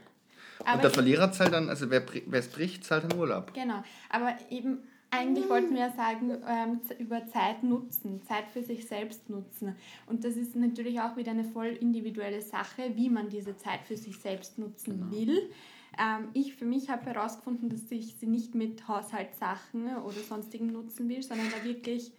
Aber 0.62 0.74
Und 0.76 0.84
der 0.84 0.92
Verlierer 0.92 1.32
zahlt 1.32 1.54
dann, 1.54 1.70
also 1.70 1.92
wer 1.92 2.04
es 2.32 2.48
bricht, 2.48 2.84
zahlt 2.84 3.04
dann 3.04 3.20
Urlaub. 3.20 3.54
Genau. 3.54 3.84
Aber 4.10 4.36
eben, 4.50 4.80
eigentlich 5.12 5.48
wollten 5.50 5.76
wir 5.76 5.82
ja 5.82 5.92
sagen, 5.92 6.32
ähm, 6.48 6.82
über 6.98 7.28
Zeit 7.28 7.62
nutzen, 7.62 8.24
Zeit 8.24 8.46
für 8.52 8.64
sich 8.64 8.88
selbst 8.88 9.30
nutzen. 9.30 9.76
Und 10.08 10.24
das 10.24 10.36
ist 10.36 10.56
natürlich 10.56 11.00
auch 11.00 11.16
wieder 11.16 11.32
eine 11.32 11.44
voll 11.44 11.68
individuelle 11.68 12.42
Sache, 12.42 12.92
wie 12.96 13.10
man 13.10 13.30
diese 13.30 13.56
Zeit 13.56 13.82
für 13.88 13.98
sich 13.98 14.18
selbst 14.18 14.58
nutzen 14.58 14.98
genau. 14.98 15.12
will. 15.12 15.50
Ähm, 16.00 16.30
ich 16.34 16.56
für 16.56 16.66
mich 16.66 16.90
habe 16.90 17.06
herausgefunden, 17.06 17.70
dass 17.70 17.92
ich 17.92 18.16
sie 18.16 18.28
nicht 18.28 18.56
mit 18.56 18.88
Haushaltssachen 18.88 19.98
oder 19.98 20.20
sonstigem 20.20 20.68
nutzen 20.68 21.10
will, 21.10 21.22
sondern 21.22 21.48
da 21.50 21.64
wirklich 21.64 22.12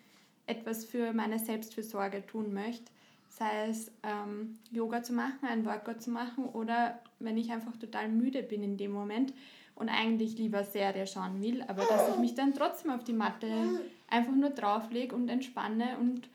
etwas 0.47 0.85
für 0.85 1.13
meine 1.13 1.39
Selbstfürsorge 1.39 2.27
tun 2.27 2.53
möchte. 2.53 2.93
Sei 3.29 3.69
es 3.69 3.91
ähm, 4.03 4.59
Yoga 4.71 5.03
zu 5.03 5.13
machen, 5.13 5.49
ein 5.49 5.65
Workout 5.65 6.03
zu 6.03 6.11
machen 6.11 6.45
oder 6.45 7.01
wenn 7.19 7.37
ich 7.37 7.51
einfach 7.51 7.77
total 7.77 8.09
müde 8.09 8.43
bin 8.43 8.63
in 8.63 8.77
dem 8.77 8.93
Moment 8.93 9.33
und 9.75 9.89
eigentlich 9.89 10.39
lieber 10.39 10.63
Serie 10.63 11.07
schauen 11.07 11.43
will, 11.43 11.63
aber 11.63 11.85
dass 11.85 12.11
ich 12.11 12.17
mich 12.19 12.35
dann 12.35 12.55
trotzdem 12.55 12.93
auf 12.93 13.03
die 13.03 13.13
Matte 13.13 13.81
einfach 14.09 14.35
nur 14.35 14.51
drauflege 14.51 15.17
und 15.17 15.29
entspanne 15.29 15.99
und 15.99 16.29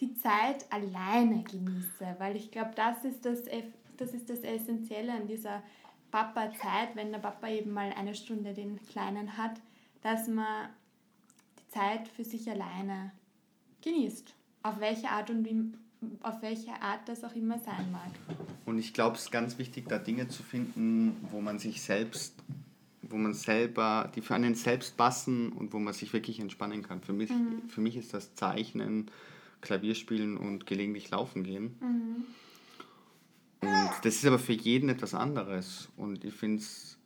die 0.00 0.14
Zeit 0.14 0.66
alleine 0.70 1.44
genieße, 1.44 2.16
weil 2.18 2.34
ich 2.34 2.50
glaube, 2.50 2.72
das 2.74 2.96
das, 3.22 3.44
das 3.96 4.14
ist 4.14 4.28
das 4.28 4.40
Essentielle 4.40 5.12
an 5.12 5.26
dieser 5.26 5.62
Papa 6.10 6.52
Zeit, 6.60 6.94
wenn 6.94 7.12
der 7.12 7.18
Papa 7.18 7.48
eben 7.48 7.72
mal 7.72 7.92
eine 7.96 8.14
Stunde 8.14 8.54
den 8.54 8.78
Kleinen 8.86 9.36
hat, 9.36 9.60
dass 10.02 10.28
man 10.28 10.68
die 11.58 11.68
Zeit 11.68 12.08
für 12.08 12.24
sich 12.24 12.50
alleine 12.50 13.12
genießt. 13.82 14.34
Auf 14.62 14.80
welche 14.80 15.08
Art 15.08 15.30
und 15.30 15.44
wie, 15.44 15.72
auf 16.22 16.42
welche 16.42 16.72
Art 16.82 17.08
das 17.08 17.24
auch 17.24 17.34
immer 17.34 17.58
sein 17.58 17.90
mag. 17.92 18.10
Und 18.66 18.78
ich 18.78 18.92
glaube, 18.92 19.16
es 19.16 19.24
ist 19.24 19.30
ganz 19.30 19.58
wichtig, 19.58 19.88
da 19.88 19.98
Dinge 19.98 20.28
zu 20.28 20.42
finden, 20.42 21.16
wo 21.30 21.40
man 21.40 21.58
sich 21.58 21.82
selbst 21.82 22.34
wo 23.10 23.16
man 23.16 23.34
selber, 23.34 24.10
die 24.14 24.20
für 24.20 24.34
einen 24.34 24.54
selbst 24.54 24.96
passen 24.96 25.50
und 25.52 25.72
wo 25.72 25.78
man 25.78 25.94
sich 25.94 26.12
wirklich 26.12 26.40
entspannen 26.40 26.82
kann. 26.82 27.00
Für 27.00 27.12
mich, 27.12 27.30
mhm. 27.30 27.62
für 27.68 27.80
mich 27.80 27.96
ist 27.96 28.14
das 28.14 28.34
Zeichnen, 28.34 29.10
Klavierspielen 29.60 30.36
und 30.36 30.66
gelegentlich 30.66 31.10
laufen 31.10 31.42
gehen. 31.42 31.76
Mhm. 31.80 32.24
Und 33.60 33.90
das 34.02 34.14
ist 34.16 34.24
aber 34.24 34.38
für 34.38 34.52
jeden 34.52 34.88
etwas 34.88 35.14
anderes. 35.14 35.88
Und 35.96 36.24
ich 36.24 36.34
finde 36.34 36.58
es 36.58 36.98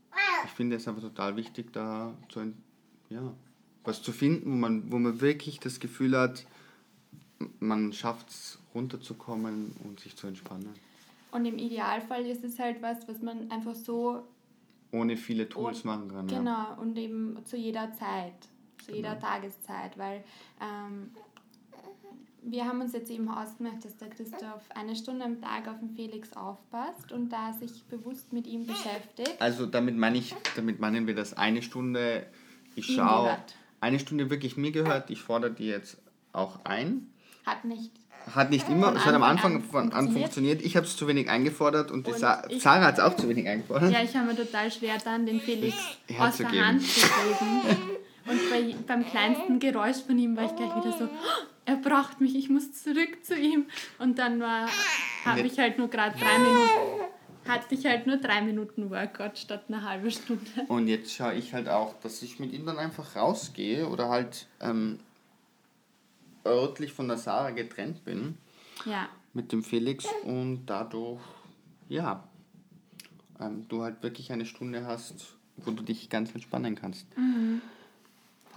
ich 0.45 0.51
find 0.51 0.73
es 0.73 0.89
einfach 0.89 1.03
total 1.03 1.37
wichtig, 1.37 1.73
da 1.73 2.13
zu, 2.29 2.53
ja, 3.11 3.33
was 3.85 4.03
zu 4.03 4.13
finden, 4.13 4.53
wo 4.53 4.57
man, 4.57 4.93
wo 4.93 4.99
man 4.99 5.21
wirklich 5.21 5.61
das 5.61 5.81
Gefühl 5.81 6.19
hat, 6.19 6.47
man 7.61 7.93
schafft 7.93 8.31
es 8.31 8.59
runterzukommen 8.75 9.75
und 9.85 10.01
sich 10.01 10.17
zu 10.17 10.27
entspannen. 10.27 10.71
Und 11.33 11.45
im 11.47 11.59
Idealfall 11.59 12.27
ist 12.27 12.45
es 12.45 12.59
halt 12.59 12.83
was, 12.83 13.09
was 13.09 13.23
man 13.23 13.51
einfach 13.51 13.75
so 13.75 14.27
ohne 14.93 15.17
viele 15.17 15.49
Tools 15.49 15.85
machen 15.85 16.09
kann. 16.11 16.27
Genau, 16.27 16.51
ja. 16.51 16.79
und 16.81 16.99
eben 16.99 17.39
zu 17.45 17.57
jeder 17.57 17.93
Zeit, 17.95 18.35
zu 18.79 18.93
genau. 18.93 18.97
jeder 18.97 19.19
Tageszeit, 19.19 19.97
weil 19.97 20.23
ähm, 20.61 21.11
wir 22.45 22.65
haben 22.65 22.81
uns 22.81 22.93
jetzt 22.93 23.11
eben 23.11 23.29
ausgemacht, 23.29 23.85
dass 23.85 23.97
der 23.97 24.09
Christoph 24.09 24.63
eine 24.75 24.97
Stunde 24.97 25.25
am 25.25 25.41
Tag 25.41 25.69
auf 25.69 25.79
den 25.79 25.91
Felix 25.95 26.33
aufpasst 26.33 27.13
und 27.13 27.31
da 27.31 27.53
sich 27.53 27.85
bewusst 27.85 28.33
mit 28.33 28.47
ihm 28.47 28.67
beschäftigt. 28.67 29.41
Also 29.41 29.67
damit 29.67 29.97
meine 29.97 30.19
ich, 30.19 30.35
damit 30.57 30.81
meinen 30.81 31.07
wir 31.07 31.15
das 31.15 31.35
eine 31.35 31.63
Stunde, 31.63 32.27
ich 32.75 32.87
schaue, 32.87 33.37
eine 33.81 33.99
Stunde 33.99 34.31
wirklich 34.31 34.57
mir 34.57 34.73
gehört, 34.73 35.11
ich 35.11 35.21
fordere 35.21 35.53
die 35.53 35.67
jetzt 35.67 35.99
auch 36.33 36.65
ein. 36.65 37.09
Hat 37.47 37.65
nicht 37.65 37.93
hat 38.31 38.51
nicht 38.51 38.69
immer, 38.69 38.95
es 38.95 39.05
hat 39.05 39.15
am 39.15 39.23
Anfang 39.23 39.57
an 39.57 39.63
funktioniert. 39.63 39.95
An 39.95 40.13
funktioniert. 40.13 40.63
Ich 40.63 40.77
habe 40.77 40.87
es 40.87 40.97
zu 40.97 41.09
wenig 41.09 41.29
eingefordert 41.29 41.91
und, 41.91 42.07
und 42.07 42.19
Sa 42.19 42.45
ich, 42.49 42.63
Sarah 42.63 42.87
hat 42.87 42.99
es 42.99 43.01
auch 43.01 43.17
zu 43.17 43.29
wenig 43.29 43.49
eingefordert. 43.49 43.93
Ja, 43.93 44.03
ich 44.03 44.15
habe 44.15 44.29
mir 44.29 44.37
total 44.37 44.71
schwer 44.71 44.97
dann 45.05 45.27
den 45.27 45.41
Felix 45.41 45.77
aus 46.19 46.37
der 46.37 46.51
Hand 46.51 46.83
zu 46.83 47.01
geben. 47.01 47.77
Und 48.27 48.51
bei, 48.51 48.75
beim 48.87 49.05
kleinsten 49.05 49.59
Geräusch 49.59 50.03
von 50.07 50.19
ihm 50.19 50.37
war 50.37 50.45
ich 50.45 50.57
gleich 50.57 50.75
wieder 50.77 50.93
so, 50.97 51.05
oh, 51.05 51.47
er 51.65 51.77
braucht 51.77 52.21
mich, 52.21 52.35
ich 52.35 52.49
muss 52.49 52.73
zurück 52.83 53.25
zu 53.25 53.37
ihm. 53.37 53.67
Und 53.99 54.19
dann 54.19 54.41
war, 54.41 54.69
habe 55.25 55.41
ich 55.41 55.59
halt 55.59 55.79
nur 55.79 55.89
gerade 55.89 56.19
drei 56.19 56.39
Minuten, 56.39 57.49
hatte 57.49 57.75
ich 57.75 57.87
halt 57.87 58.07
nur 58.07 58.17
drei 58.17 58.41
Minuten 58.43 58.91
Workout 58.91 59.39
statt 59.39 59.65
eine 59.69 59.83
halbe 59.83 60.11
Stunde. 60.11 60.51
Und 60.69 60.89
jetzt 60.89 61.13
schaue 61.13 61.35
ich 61.35 61.53
halt 61.53 61.69
auch, 61.69 61.99
dass 62.01 62.23
ich 62.23 62.39
mit 62.39 62.53
ihm 62.53 62.67
dann 62.67 62.79
einfach 62.79 63.17
rausgehe 63.17 63.89
oder 63.89 64.09
halt 64.09 64.47
ähm, 64.61 65.01
örtlich 66.45 66.93
von 66.93 67.09
der 67.09 67.19
Sarah 67.19 67.51
getrennt 67.51 68.05
bin. 68.05 68.39
Ja. 68.85 69.09
Mit 69.35 69.53
dem 69.53 69.63
Felix 69.63 70.07
und 70.25 70.67
dadurch, 70.67 71.23
ja, 71.89 72.29
ähm, 73.41 73.67
du 73.69 73.83
halt 73.83 74.03
wirklich 74.03 74.31
eine 74.33 74.47
Stunde 74.47 74.87
hast, 74.87 75.37
wo 75.57 75.71
du 75.71 75.83
dich 75.83 76.11
ganz 76.11 76.33
entspannen 76.35 76.75
kannst. 76.75 77.07
Mhm. 77.17 77.63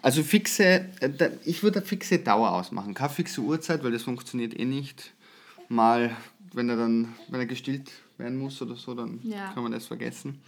Also 0.05 0.21
fixe, 0.21 0.85
äh, 0.99 1.29
ich 1.45 1.63
würde 1.63 1.79
eine 1.79 1.87
fixe 1.87 2.19
Dauer 2.19 2.51
ausmachen, 2.51 2.93
keine 2.93 3.09
fixe 3.09 3.41
Uhrzeit, 3.41 3.83
weil 3.83 3.91
das 3.91 4.03
funktioniert 4.03 4.53
eh 4.55 4.63
nicht. 4.63 5.15
Mal, 5.67 6.15
wenn 6.53 6.69
er 6.69 6.75
dann, 6.75 7.15
wenn 7.29 7.39
er 7.39 7.47
gestillt 7.47 7.89
werden 8.19 8.37
muss 8.37 8.61
oder 8.61 8.75
so, 8.75 8.93
dann 8.93 9.19
ja. 9.23 9.51
kann 9.51 9.63
man 9.63 9.71
das 9.71 9.87
vergessen. 9.87 10.39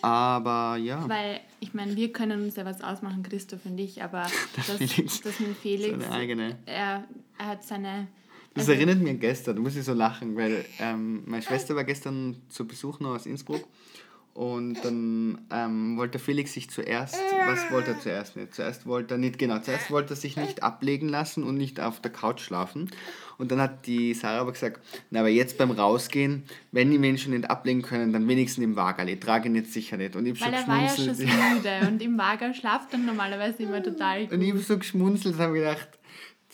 Aber 0.00 0.76
ja. 0.76 1.08
Weil, 1.08 1.40
ich 1.58 1.74
meine, 1.74 1.96
wir 1.96 2.12
können 2.12 2.40
uns 2.40 2.54
ja 2.54 2.64
was 2.64 2.82
ausmachen, 2.82 3.24
Christoph 3.24 3.66
und 3.66 3.76
ich, 3.78 4.00
aber 4.00 4.30
das, 4.56 4.66
Felix, 4.76 5.20
das 5.22 5.40
mit 5.40 5.56
Felix, 5.56 6.00
seine 6.00 6.14
eigene. 6.14 6.56
Er, 6.64 7.02
er 7.38 7.46
hat 7.46 7.64
seine... 7.64 8.06
Das 8.54 8.68
also, 8.68 8.74
erinnert 8.74 9.00
mich 9.00 9.10
an 9.10 9.18
gestern, 9.18 9.56
da 9.56 9.62
muss 9.62 9.74
ich 9.74 9.84
so 9.84 9.92
lachen, 9.92 10.36
weil 10.36 10.64
ähm, 10.78 11.24
meine 11.26 11.42
Schwester 11.42 11.74
war 11.74 11.82
gestern 11.82 12.36
zu 12.48 12.64
Besuch 12.64 13.00
noch 13.00 13.16
aus 13.16 13.26
Innsbruck 13.26 13.66
und 14.34 14.82
dann 14.82 15.38
ähm, 15.50 15.98
wollte 15.98 16.18
Felix 16.18 16.54
sich 16.54 16.70
zuerst, 16.70 17.18
was 17.46 17.70
wollte 17.70 17.90
er 17.90 18.00
zuerst 18.00 18.34
nicht? 18.34 18.54
Zuerst 18.54 18.86
wollte 18.86 19.14
er 19.14 19.18
nicht, 19.18 19.38
genau, 19.38 19.58
zuerst 19.58 19.90
wollte 19.90 20.14
er 20.14 20.16
sich 20.16 20.36
nicht 20.38 20.62
ablegen 20.62 21.08
lassen 21.08 21.44
und 21.44 21.56
nicht 21.56 21.80
auf 21.80 22.00
der 22.00 22.10
Couch 22.10 22.40
schlafen. 22.40 22.90
Und 23.36 23.50
dann 23.50 23.60
hat 23.60 23.86
die 23.86 24.14
Sarah 24.14 24.40
aber 24.40 24.52
gesagt, 24.52 24.80
na 25.10 25.20
aber 25.20 25.28
jetzt 25.28 25.58
beim 25.58 25.70
Rausgehen, 25.70 26.44
wenn 26.70 26.90
die 26.90 26.98
Menschen 26.98 27.34
nicht 27.34 27.50
ablegen 27.50 27.82
können, 27.82 28.12
dann 28.12 28.26
wenigstens 28.26 28.64
im 28.64 28.74
Wagerli, 28.74 29.20
trage 29.20 29.48
ihn 29.48 29.54
jetzt 29.54 29.74
sicher 29.74 29.98
nicht. 29.98 30.16
Und 30.16 30.24
ich 30.24 30.40
Weil 30.40 30.54
er 30.54 30.66
war 30.66 30.82
ja 30.82 30.88
schon 30.88 31.06
müde 31.08 31.88
und 31.88 32.00
im 32.00 32.16
Wager 32.16 32.54
schlaft 32.54 32.92
dann 32.94 33.04
normalerweise 33.04 33.64
immer 33.64 33.82
total 33.82 34.22
gut. 34.22 34.32
Und 34.32 34.40
ich 34.40 34.50
habe 34.50 34.60
so 34.60 34.78
geschmunzelt 34.78 35.34
und 35.34 35.40
habe 35.40 35.54
gedacht, 35.54 35.88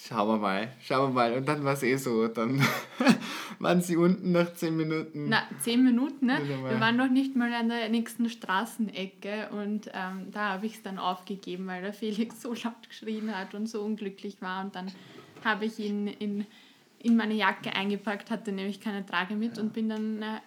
Schauen 0.00 0.28
wir 0.28 0.36
mal, 0.36 0.68
schauen 0.80 1.10
wir 1.10 1.14
mal. 1.14 1.32
Und 1.36 1.48
dann 1.48 1.64
war 1.64 1.72
es 1.72 1.82
eh 1.82 1.96
so. 1.96 2.28
Dann 2.28 2.62
waren 3.58 3.82
sie 3.82 3.96
unten 3.96 4.30
nach 4.30 4.54
zehn 4.54 4.76
Minuten. 4.76 5.28
Na, 5.28 5.42
zehn 5.60 5.84
Minuten, 5.84 6.26
ne? 6.26 6.38
Wir 6.46 6.78
waren 6.78 6.96
noch 6.96 7.10
nicht 7.10 7.34
mal 7.34 7.52
an 7.52 7.68
der 7.68 7.88
nächsten 7.88 8.30
Straßenecke 8.30 9.48
und 9.50 9.90
ähm, 9.92 10.30
da 10.30 10.52
habe 10.52 10.66
ich 10.66 10.74
es 10.74 10.82
dann 10.82 10.98
aufgegeben, 10.98 11.66
weil 11.66 11.82
der 11.82 11.92
Felix 11.92 12.40
so 12.40 12.50
laut 12.54 12.88
geschrien 12.88 13.36
hat 13.36 13.54
und 13.54 13.66
so 13.68 13.82
unglücklich 13.82 14.40
war. 14.40 14.64
Und 14.64 14.76
dann 14.76 14.92
habe 15.44 15.64
ich 15.64 15.80
ihn 15.80 16.06
in, 16.06 16.46
in 17.00 17.16
meine 17.16 17.34
Jacke 17.34 17.74
eingepackt, 17.74 18.30
hatte 18.30 18.52
nämlich 18.52 18.80
keine 18.80 19.04
Trage 19.04 19.34
mit 19.34 19.56
ja. 19.56 19.62
und 19.64 19.72
bin 19.72 19.88
dann 19.88 20.22
eine 20.22 20.42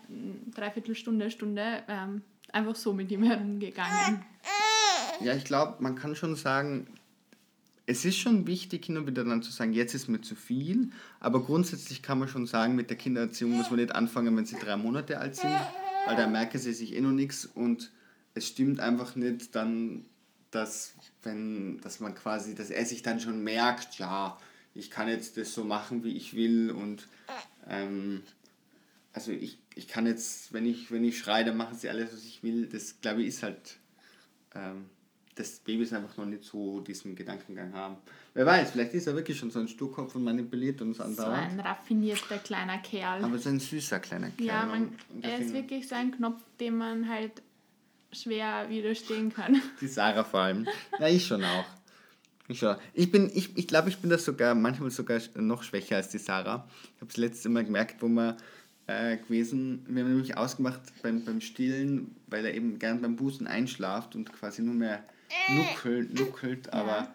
Dreiviertelstunde, 0.55 1.29
Stunde 1.29 1.83
ähm, 1.89 2.21
einfach 2.53 2.75
so 2.75 2.93
mit 2.93 3.11
ihm 3.11 3.23
herumgegangen. 3.23 4.23
Ja, 5.19 5.35
ich 5.35 5.43
glaube, 5.43 5.75
man 5.83 5.95
kann 5.95 6.15
schon 6.15 6.35
sagen, 6.35 6.87
es 7.91 8.05
ist 8.05 8.17
schon 8.17 8.47
wichtig, 8.47 8.85
hin 8.85 8.97
und 8.97 9.05
wieder 9.05 9.25
dann 9.25 9.43
zu 9.43 9.51
sagen, 9.51 9.73
jetzt 9.73 9.93
ist 9.93 10.07
mir 10.07 10.21
zu 10.21 10.35
viel, 10.35 10.91
aber 11.19 11.43
grundsätzlich 11.43 12.01
kann 12.01 12.19
man 12.19 12.29
schon 12.29 12.47
sagen, 12.47 12.75
mit 12.75 12.89
der 12.89 12.97
Kindererziehung 12.97 13.51
muss 13.51 13.69
man 13.69 13.79
nicht 13.79 13.93
anfangen, 13.93 14.35
wenn 14.37 14.45
sie 14.45 14.55
drei 14.55 14.77
Monate 14.77 15.19
alt 15.19 15.35
sind, 15.35 15.53
weil 16.05 16.15
da 16.15 16.27
merken 16.27 16.57
sie 16.57 16.73
sich 16.73 16.95
eh 16.95 17.01
noch 17.01 17.11
nichts 17.11 17.45
und 17.45 17.91
es 18.33 18.47
stimmt 18.47 18.79
einfach 18.79 19.17
nicht 19.17 19.55
dann, 19.55 20.05
dass, 20.51 20.93
wenn, 21.23 21.79
dass 21.81 21.99
man 21.99 22.15
quasi, 22.15 22.55
dass 22.55 22.69
er 22.69 22.85
sich 22.85 23.03
dann 23.03 23.19
schon 23.19 23.43
merkt, 23.43 23.97
ja, 23.97 24.37
ich 24.73 24.89
kann 24.89 25.09
jetzt 25.09 25.35
das 25.35 25.53
so 25.53 25.65
machen, 25.65 26.05
wie 26.05 26.15
ich 26.15 26.33
will. 26.33 26.71
Und 26.71 27.07
ähm, 27.67 28.21
also 29.11 29.31
ich, 29.31 29.59
ich 29.75 29.89
kann 29.89 30.05
jetzt, 30.05 30.53
wenn 30.53 30.65
ich, 30.65 30.91
wenn 30.91 31.03
ich 31.03 31.17
schreie, 31.17 31.43
dann 31.43 31.57
machen 31.57 31.77
sie 31.77 31.89
alles, 31.89 32.13
was 32.13 32.23
ich 32.23 32.41
will. 32.41 32.67
Das 32.67 33.01
glaube 33.01 33.21
ich 33.21 33.27
ist 33.27 33.43
halt 33.43 33.77
ähm, 34.55 34.89
das 35.35 35.59
Babys 35.59 35.93
einfach 35.93 36.17
noch 36.17 36.25
nicht 36.25 36.43
so 36.43 36.81
diesen 36.81 37.15
Gedankengang 37.15 37.73
haben. 37.73 37.97
Wer 38.33 38.45
weiß, 38.45 38.71
vielleicht 38.71 38.93
ist 38.93 39.07
er 39.07 39.15
wirklich 39.15 39.37
schon 39.37 39.51
so 39.51 39.59
ein 39.59 39.67
Sturkopf 39.67 40.15
und 40.15 40.23
manipuliert 40.23 40.81
uns 40.81 40.99
andauernd. 40.99 41.51
So 41.51 41.59
ein 41.59 41.59
raffinierter 41.59 42.37
kleiner 42.39 42.77
Kerl. 42.79 43.23
Aber 43.23 43.37
so 43.37 43.49
ein 43.49 43.59
süßer 43.59 43.99
kleiner 43.99 44.29
Kerl. 44.31 44.47
Ja, 44.47 44.65
man, 44.65 44.93
er 45.21 45.39
ist 45.39 45.53
wirklich 45.53 45.87
so 45.87 45.95
ein 45.95 46.11
Knopf, 46.11 46.41
dem 46.59 46.77
man 46.77 47.07
halt 47.07 47.41
schwer 48.11 48.69
widerstehen 48.69 49.33
kann. 49.33 49.61
Die 49.81 49.87
Sarah 49.87 50.23
vor 50.23 50.41
allem. 50.41 50.67
Na, 50.99 51.09
ich 51.09 51.25
schon 51.25 51.43
auch. 51.43 51.65
Ich, 52.47 52.59
schon. 52.59 52.75
ich, 52.93 53.09
bin, 53.09 53.31
ich, 53.33 53.57
ich 53.57 53.67
glaube, 53.67 53.89
ich 53.89 53.99
bin 53.99 54.09
das 54.09 54.25
sogar 54.25 54.55
manchmal 54.55 54.91
sogar 54.91 55.21
noch 55.35 55.63
schwächer 55.63 55.95
als 55.95 56.09
die 56.09 56.17
Sarah. 56.17 56.67
Ich 56.95 57.01
habe 57.01 57.09
es 57.09 57.15
letztes 57.15 57.49
Mal 57.49 57.63
gemerkt, 57.63 58.01
wo 58.01 58.09
wir 58.09 58.35
äh, 58.87 59.17
gewesen, 59.17 59.85
wir 59.87 60.03
haben 60.03 60.11
nämlich 60.11 60.35
ausgemacht 60.35 60.81
beim, 61.01 61.23
beim 61.23 61.39
Stillen, 61.39 62.15
weil 62.27 62.45
er 62.45 62.53
eben 62.53 62.77
gern 62.77 63.01
beim 63.01 63.15
Busen 63.15 63.47
einschlaft 63.47 64.15
und 64.15 64.33
quasi 64.33 64.61
nur 64.61 64.75
mehr 64.75 65.03
nuckelt, 65.49 66.13
nuckelt 66.13 66.73
aber 66.73 67.07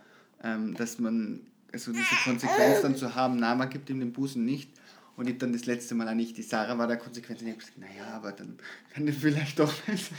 ähm, 0.43 0.75
dass 0.75 0.99
man, 0.99 1.41
also 1.73 1.93
diese 1.93 2.15
Konsequenz 2.25 2.83
dann 2.83 2.97
zu 2.97 3.15
haben, 3.15 3.37
na, 3.37 3.55
man 3.55 3.71
gibt 3.71 3.91
ihm 3.91 4.01
den 4.01 4.13
Busen 4.13 4.45
nicht. 4.45 4.71
Und 5.17 5.31
ich 5.31 5.39
dann 5.39 5.55
das 5.55 5.65
letzte 5.65 5.95
Mal 5.95 6.09
auch 6.09 6.15
nicht, 6.15 6.37
die 6.37 6.43
Sarah 6.43 6.77
war 6.77 6.87
da 6.87 6.97
konsequent 6.97 7.41
und 7.41 7.47
ich 7.47 7.53
habe 7.55 7.61
gesagt, 7.61 7.79
naja, 7.79 8.07
aber 8.17 8.33
dann 8.33 8.59
kann 8.93 9.09
ich 9.09 9.17
vielleicht 9.17 9.59
doch 9.59 9.73
besser 9.87 10.15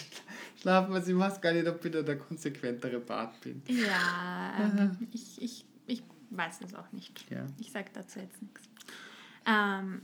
schlafen, 0.60 0.92
weil 0.92 1.08
ich 1.08 1.16
weiß 1.16 1.40
gar 1.40 1.54
nicht, 1.54 1.68
ob 1.68 1.86
ich 1.86 1.92
da 1.92 2.02
der 2.02 2.18
konsequentere 2.18 3.00
Part 3.00 3.40
bin. 3.42 3.62
Ja, 3.68 4.56
ähm, 4.60 5.08
ich, 5.14 5.40
ich, 5.40 5.66
ich 5.86 6.02
weiß 6.32 6.62
es 6.66 6.74
auch 6.74 6.92
nicht. 6.94 7.30
Ja. 7.30 7.46
Ich 7.60 7.72
sage 7.72 7.90
dazu 7.94 8.20
jetzt 8.20 8.42
nichts. 8.42 8.62
Ähm, 9.46 10.02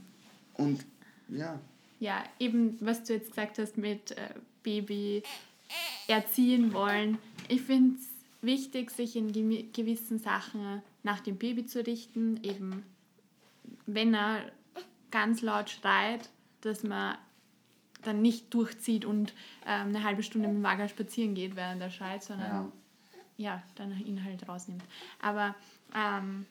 und 0.54 0.86
ja. 1.28 1.60
Ja, 1.98 2.22
eben, 2.38 2.76
was 2.80 3.02
du 3.02 3.14
jetzt 3.14 3.30
gesagt 3.30 3.58
hast 3.58 3.76
mit 3.76 4.12
äh, 4.12 4.28
Baby 4.62 5.24
erziehen 6.06 6.72
wollen. 6.72 7.18
Ich 7.48 7.62
finde 7.62 7.96
es 7.98 8.08
wichtig, 8.42 8.90
sich 8.90 9.16
in 9.16 9.32
gewissen 9.72 10.18
Sachen 10.18 10.82
nach 11.02 11.20
dem 11.20 11.36
Baby 11.36 11.66
zu 11.66 11.84
richten. 11.84 12.42
Eben, 12.42 12.84
wenn 13.86 14.14
er 14.14 14.50
ganz 15.10 15.42
laut 15.42 15.70
schreit, 15.70 16.30
dass 16.60 16.82
man 16.82 17.16
dann 18.02 18.20
nicht 18.22 18.52
durchzieht 18.52 19.04
und 19.04 19.32
ähm, 19.66 19.88
eine 19.88 20.04
halbe 20.04 20.22
Stunde 20.22 20.48
mit 20.48 20.58
dem 20.58 20.62
Wagen 20.62 20.88
spazieren 20.88 21.34
geht, 21.34 21.56
während 21.56 21.80
er 21.80 21.90
schreit, 21.90 22.22
sondern 22.22 22.72
ja, 23.36 23.54
ja 23.54 23.62
dann 23.76 23.98
ihn 24.04 24.22
halt 24.22 24.46
rausnimmt. 24.48 24.82
Aber 25.20 25.54
ähm, 25.94 26.46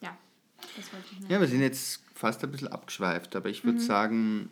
ja, 0.00 0.16
das 0.76 0.92
wollte 0.92 1.06
ich 1.12 1.20
noch. 1.20 1.30
Ja, 1.30 1.40
wir 1.40 1.46
sind 1.46 1.60
jetzt 1.60 2.02
fast 2.14 2.42
ein 2.42 2.50
bisschen 2.50 2.68
abgeschweift, 2.68 3.36
aber 3.36 3.48
ich 3.48 3.64
würde 3.64 3.78
mhm. 3.78 3.84
sagen, 3.84 4.50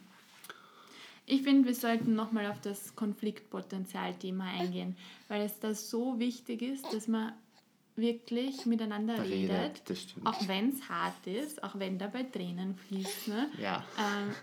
ich 1.28 1.42
finde, 1.42 1.68
wir 1.68 1.74
sollten 1.74 2.14
nochmal 2.14 2.46
auf 2.46 2.60
das 2.60 2.94
Konfliktpotenzial-Thema 2.96 4.44
eingehen, 4.44 4.96
weil 5.28 5.42
es 5.42 5.58
da 5.60 5.74
so 5.74 6.18
wichtig 6.18 6.62
ist, 6.62 6.84
dass 6.92 7.08
man 7.08 7.32
wirklich 7.96 8.64
miteinander 8.66 9.22
redet, 9.22 9.82
redet 9.90 10.14
auch 10.24 10.48
wenn 10.48 10.70
es 10.70 10.88
hart 10.88 11.26
ist, 11.26 11.62
auch 11.62 11.78
wenn 11.78 11.98
dabei 11.98 12.22
Tränen 12.22 12.76
fließen. 12.76 13.34
Ne? 13.34 13.50
Ja. 13.60 13.84
Ähm, 13.98 14.34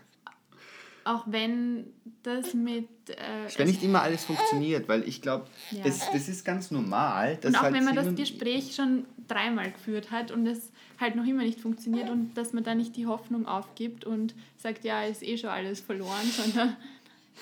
auch 1.06 1.24
wenn 1.26 1.86
das 2.22 2.54
mit. 2.54 2.88
Äh, 3.08 3.48
wenn 3.56 3.68
nicht 3.68 3.82
immer 3.82 4.02
alles 4.02 4.24
funktioniert, 4.24 4.88
weil 4.88 5.08
ich 5.08 5.22
glaube, 5.22 5.46
ja. 5.70 5.84
das 5.84 6.28
ist 6.28 6.44
ganz 6.44 6.70
normal. 6.70 7.38
und 7.44 7.56
auch 7.56 7.62
halt 7.62 7.74
wenn 7.74 7.84
man 7.84 7.94
das 7.94 8.14
Gespräch 8.14 8.74
schon 8.74 9.04
dreimal 9.28 9.70
geführt 9.70 10.10
hat 10.10 10.30
und 10.30 10.46
es 10.46 10.70
halt 11.00 11.16
noch 11.16 11.26
immer 11.26 11.42
nicht 11.42 11.60
funktioniert 11.60 12.10
und 12.10 12.34
dass 12.36 12.52
man 12.52 12.64
da 12.64 12.74
nicht 12.74 12.96
die 12.96 13.06
Hoffnung 13.06 13.46
aufgibt 13.46 14.04
und 14.04 14.34
sagt, 14.56 14.84
ja, 14.84 15.04
ist 15.04 15.22
eh 15.22 15.36
schon 15.36 15.50
alles 15.50 15.80
verloren, 15.80 16.26
sondern 16.36 16.76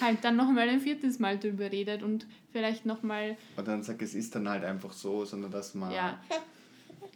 halt 0.00 0.18
dann 0.22 0.36
nochmal 0.36 0.68
ein 0.68 0.80
viertes 0.80 1.18
Mal 1.18 1.38
drüber 1.38 1.70
redet 1.70 2.02
und 2.02 2.26
vielleicht 2.52 2.84
nochmal. 2.84 3.36
Und 3.56 3.66
dann 3.66 3.82
sagt, 3.82 4.02
es 4.02 4.14
ist 4.14 4.34
dann 4.34 4.48
halt 4.48 4.64
einfach 4.64 4.92
so, 4.92 5.24
sondern 5.24 5.50
dass 5.50 5.74
man. 5.74 5.92
Ja. 5.92 6.20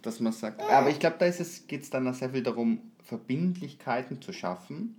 Dass 0.02 0.20
man 0.20 0.32
sagt. 0.32 0.62
Aber 0.62 0.90
ich 0.90 1.00
glaube, 1.00 1.16
da 1.18 1.28
geht 1.28 1.82
es 1.82 1.90
dann 1.90 2.12
sehr 2.14 2.30
viel 2.30 2.42
darum, 2.42 2.80
Verbindlichkeiten 3.04 4.22
zu 4.22 4.32
schaffen 4.32 4.94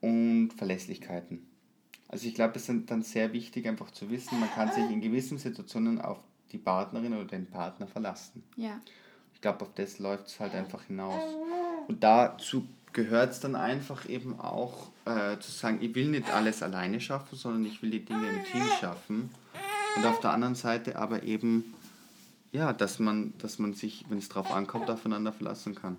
und 0.00 0.50
Verlässlichkeiten. 0.56 1.46
Also 2.08 2.26
ich 2.26 2.34
glaube, 2.34 2.56
es 2.56 2.68
ist 2.68 2.90
dann 2.90 3.02
sehr 3.02 3.32
wichtig, 3.32 3.68
einfach 3.68 3.90
zu 3.92 4.10
wissen, 4.10 4.40
man 4.40 4.50
kann 4.50 4.72
sich 4.72 4.84
in 4.90 5.00
gewissen 5.00 5.38
Situationen 5.38 6.00
auf 6.00 6.18
die 6.50 6.58
Partnerin 6.58 7.14
oder 7.14 7.24
den 7.24 7.46
Partner 7.46 7.86
verlassen. 7.86 8.42
Ja. 8.56 8.80
Ich 9.34 9.40
glaube, 9.40 9.62
auf 9.62 9.72
das 9.74 9.98
läuft 9.98 10.26
es 10.26 10.40
halt 10.40 10.54
einfach 10.54 10.82
hinaus. 10.84 11.22
Und 11.86 12.02
dazu 12.02 12.66
gehört 12.92 13.32
es 13.32 13.40
dann 13.40 13.54
einfach 13.54 14.08
eben 14.08 14.38
auch 14.40 14.90
äh, 15.04 15.38
zu 15.38 15.50
sagen, 15.52 15.78
ich 15.80 15.94
will 15.94 16.08
nicht 16.08 16.28
alles 16.30 16.62
alleine 16.62 17.00
schaffen, 17.00 17.38
sondern 17.38 17.64
ich 17.64 17.80
will 17.82 17.90
die 17.90 18.04
Dinge 18.04 18.28
im 18.28 18.44
Team 18.44 18.64
schaffen. 18.80 19.30
Und 19.96 20.06
auf 20.06 20.20
der 20.20 20.32
anderen 20.32 20.54
Seite 20.54 20.96
aber 20.96 21.22
eben, 21.22 21.74
ja, 22.52 22.72
dass 22.72 22.98
man, 22.98 23.34
dass 23.38 23.58
man 23.58 23.74
sich, 23.74 24.04
wenn 24.08 24.18
es 24.18 24.28
drauf 24.28 24.50
ankommt, 24.50 24.90
aufeinander 24.90 25.32
verlassen 25.32 25.74
kann. 25.74 25.96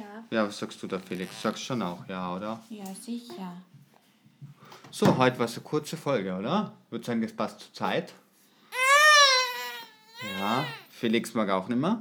Ja. 0.00 0.24
Ja, 0.30 0.46
was 0.46 0.58
sagst 0.58 0.82
du 0.82 0.86
da, 0.86 0.98
Felix? 0.98 1.42
Sagst 1.42 1.62
schon 1.62 1.82
auch, 1.82 2.08
ja, 2.08 2.34
oder? 2.34 2.60
Ja, 2.70 2.86
sicher. 2.94 3.52
So, 4.90 5.16
heute 5.18 5.38
war 5.38 5.44
es 5.46 5.54
eine 5.54 5.64
kurze 5.64 5.96
Folge, 5.96 6.34
oder? 6.34 6.72
Ich 6.86 6.92
würde 6.92 7.04
sagen, 7.04 7.20
das 7.20 7.32
passt 7.32 7.60
zur 7.60 7.72
Zeit. 7.74 8.12
Ja, 10.38 10.64
Felix 10.90 11.34
mag 11.34 11.48
auch 11.50 11.68
nicht 11.68 11.78
mehr. 11.78 12.00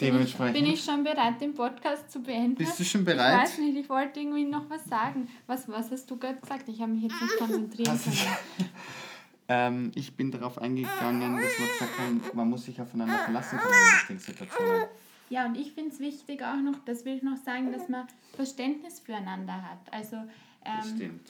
Dementsprechend. 0.00 0.54
Bin 0.54 0.66
ich 0.66 0.82
schon 0.82 1.04
bereit, 1.04 1.40
den 1.40 1.54
Podcast 1.54 2.10
zu 2.10 2.20
beenden? 2.20 2.56
Bist 2.56 2.78
du 2.78 2.84
schon 2.84 3.04
bereit? 3.04 3.44
Ich 3.44 3.50
weiß 3.50 3.58
nicht, 3.58 3.76
ich 3.78 3.88
wollte 3.88 4.18
irgendwie 4.18 4.44
noch 4.44 4.68
was 4.68 4.84
sagen. 4.84 5.28
Was, 5.46 5.68
was 5.68 5.90
hast 5.92 6.10
du 6.10 6.16
gerade 6.16 6.40
gesagt? 6.40 6.68
Ich 6.68 6.80
habe 6.80 6.92
mich 6.92 7.04
jetzt 7.04 7.22
nicht 7.22 7.36
konzentrieren 7.38 8.00
können. 8.02 8.70
ähm, 9.48 9.92
ich 9.94 10.16
bin 10.16 10.32
darauf 10.32 10.58
eingegangen, 10.58 11.20
dass 11.20 11.58
man 11.58 11.68
gesagt 11.68 11.98
hat, 11.98 12.34
man 12.34 12.50
muss 12.50 12.64
sich 12.64 12.80
aufeinander 12.80 13.18
verlassen 13.18 13.58
können 13.58 13.74
in 13.74 13.92
bestimmten 13.92 14.22
Situationen. 14.22 14.86
Ja, 15.32 15.46
und 15.46 15.56
ich 15.56 15.72
finde 15.72 15.92
es 15.92 15.98
wichtig 15.98 16.42
auch 16.42 16.60
noch, 16.60 16.78
das 16.84 17.06
will 17.06 17.16
ich 17.16 17.22
noch 17.22 17.38
sagen, 17.38 17.72
dass 17.72 17.88
man 17.88 18.06
Verständnis 18.36 19.00
füreinander 19.00 19.62
hat. 19.62 19.78
Also, 19.90 20.16
ähm, 20.62 21.20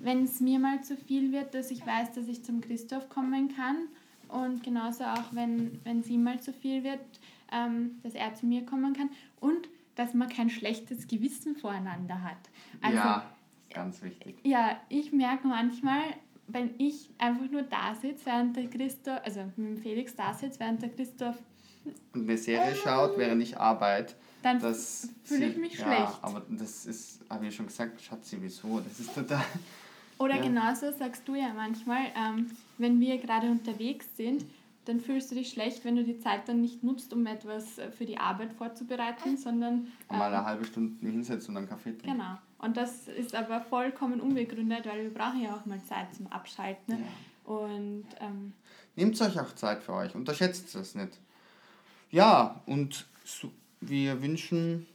wenn 0.00 0.24
es 0.24 0.40
mir 0.40 0.58
mal 0.58 0.82
zu 0.82 0.96
viel 0.96 1.30
wird, 1.30 1.54
dass 1.54 1.70
ich 1.70 1.86
weiß, 1.86 2.14
dass 2.14 2.26
ich 2.26 2.44
zum 2.44 2.60
Christoph 2.60 3.08
kommen 3.08 3.54
kann. 3.54 3.76
Und 4.26 4.64
genauso 4.64 5.04
auch, 5.04 5.22
wenn 5.30 5.80
es 5.84 6.08
ihm 6.08 6.24
mal 6.24 6.40
zu 6.40 6.52
viel 6.52 6.82
wird, 6.82 6.98
ähm, 7.52 8.00
dass 8.02 8.14
er 8.14 8.34
zu 8.34 8.44
mir 8.44 8.66
kommen 8.66 8.92
kann. 8.92 9.08
Und 9.38 9.68
dass 9.94 10.14
man 10.14 10.28
kein 10.28 10.50
schlechtes 10.50 11.06
Gewissen 11.06 11.54
voreinander 11.54 12.20
hat. 12.20 12.50
Also, 12.82 12.96
ja, 12.96 13.30
ganz 13.72 14.02
wichtig. 14.02 14.34
Ja, 14.42 14.80
ich 14.88 15.12
merke 15.12 15.46
manchmal, 15.46 16.02
wenn 16.48 16.74
ich 16.78 17.08
einfach 17.18 17.48
nur 17.52 17.62
da 17.62 17.94
sitze, 17.94 18.26
während 18.26 18.56
der 18.56 18.66
Christoph, 18.68 19.20
also 19.24 19.44
mit 19.54 19.78
Felix 19.78 20.16
da 20.16 20.34
sitze, 20.34 20.58
während 20.58 20.82
der 20.82 20.88
Christoph 20.88 21.38
eine 22.14 22.38
Serie 22.38 22.74
schaut, 22.74 23.16
während 23.16 23.42
ich 23.42 23.58
arbeite, 23.58 24.14
dann 24.42 24.60
fühle 24.60 25.46
ich 25.46 25.56
mich 25.56 25.78
ja, 25.78 25.84
schlecht. 25.84 26.18
aber 26.22 26.42
das 26.48 26.86
ist, 26.86 27.20
habe 27.28 27.46
ich 27.46 27.56
schon 27.56 27.66
gesagt, 27.66 28.00
Schatzi, 28.00 28.38
wieso? 28.40 28.80
Das 28.80 29.00
ist 29.00 29.14
total. 29.14 29.44
Oder 30.18 30.36
ja. 30.36 30.42
genauso 30.42 30.90
sagst 30.92 31.26
du 31.26 31.34
ja 31.34 31.52
manchmal, 31.54 32.06
ähm, 32.16 32.50
wenn 32.76 33.00
wir 33.00 33.18
gerade 33.18 33.48
unterwegs 33.48 34.06
sind, 34.16 34.44
dann 34.84 35.00
fühlst 35.00 35.30
du 35.30 35.34
dich 35.34 35.50
schlecht, 35.50 35.84
wenn 35.84 35.96
du 35.96 36.04
die 36.04 36.18
Zeit 36.18 36.48
dann 36.48 36.62
nicht 36.62 36.82
nutzt, 36.82 37.12
um 37.12 37.26
etwas 37.26 37.78
für 37.96 38.06
die 38.06 38.16
Arbeit 38.18 38.54
vorzubereiten, 38.54 39.36
sondern. 39.36 39.88
Ähm, 40.10 40.18
mal 40.18 40.32
eine 40.32 40.44
halbe 40.44 40.64
Stunde 40.64 41.06
hinsetzen 41.06 41.50
und 41.50 41.58
einen 41.58 41.68
Kaffee 41.68 41.90
trinken. 41.90 42.12
Genau. 42.12 42.38
Und 42.58 42.76
das 42.76 43.06
ist 43.06 43.34
aber 43.34 43.60
vollkommen 43.60 44.20
unbegründet, 44.20 44.86
weil 44.86 45.04
wir 45.04 45.14
brauchen 45.14 45.42
ja 45.42 45.54
auch 45.54 45.66
mal 45.66 45.82
Zeit 45.84 46.14
zum 46.14 46.26
Abschalten. 46.28 46.94
Ne? 46.94 47.00
Ja. 47.00 47.52
Und. 47.52 48.06
Ähm, 48.20 48.52
Nehmt 48.96 49.20
euch 49.20 49.38
auch 49.38 49.54
Zeit 49.54 49.82
für 49.82 49.92
euch, 49.92 50.14
unterschätzt 50.14 50.74
es 50.74 50.94
nicht. 50.94 51.20
Ja, 52.10 52.62
und 52.66 53.06
so, 53.24 53.52
wir 53.80 54.22
wünschen 54.22 54.86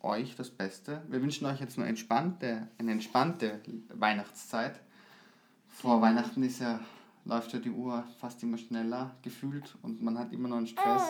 euch 0.00 0.34
das 0.36 0.50
Beste. 0.50 1.02
Wir 1.08 1.20
wünschen 1.20 1.46
euch 1.46 1.60
jetzt 1.60 1.78
eine 1.78 1.88
entspannte, 1.88 2.68
eine 2.78 2.92
entspannte 2.92 3.60
Weihnachtszeit. 3.92 4.80
Vor. 5.68 6.00
Weihnachten 6.00 6.42
ist 6.42 6.60
ja, 6.60 6.80
läuft 7.24 7.52
ja 7.52 7.58
die 7.58 7.70
Uhr 7.70 8.04
fast 8.20 8.42
immer 8.42 8.56
schneller 8.56 9.14
gefühlt 9.22 9.74
und 9.82 10.02
man 10.02 10.18
hat 10.18 10.32
immer 10.32 10.48
noch 10.48 10.58
einen 10.58 10.66
Stress. 10.66 11.02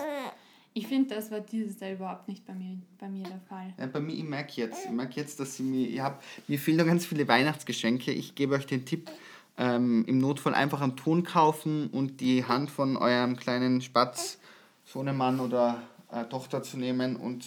Ich 0.73 0.89
finde, 0.89 1.15
das 1.15 1.31
war 1.31 1.41
dieses 1.41 1.79
Jahr 1.79 1.93
überhaupt 1.93 2.27
nicht 2.27 2.45
bei 2.45 2.55
mir, 2.55 2.79
bei 2.99 3.09
mir 3.09 3.23
der 3.23 3.41
Fall. 3.49 3.73
Ja, 3.79 3.87
bei 3.87 4.01
mir, 4.01 4.15
ich 4.15 4.25
merke 4.25 4.61
jetzt, 4.61 4.87
ich 4.87 4.91
merke 4.91 5.21
jetzt, 5.21 5.39
dass 5.39 5.57
sie 5.57 5.63
mir, 5.63 5.87
ihr 5.87 6.03
habt, 6.03 6.25
mir 6.49 6.59
fehlen 6.59 6.79
noch 6.79 6.87
ganz 6.87 7.07
viele 7.07 7.29
Weihnachtsgeschenke. 7.29 8.11
Ich 8.11 8.35
gebe 8.35 8.55
euch 8.55 8.67
den 8.67 8.85
Tipp, 8.85 9.09
ähm, 9.57 10.05
im 10.07 10.19
Notfall 10.19 10.55
einfach 10.55 10.81
einen 10.81 10.97
Ton 10.97 11.23
kaufen 11.23 11.91
und 11.91 12.21
die 12.21 12.45
Hand 12.45 12.71
von 12.73 12.97
eurem 12.97 13.37
kleinen 13.37 13.83
Spatz 13.83 14.41
Sohnemann 14.85 15.41
oder 15.41 15.83
äh, 16.11 16.25
Tochter 16.25 16.63
zu 16.63 16.77
nehmen 16.79 17.17
und 17.17 17.45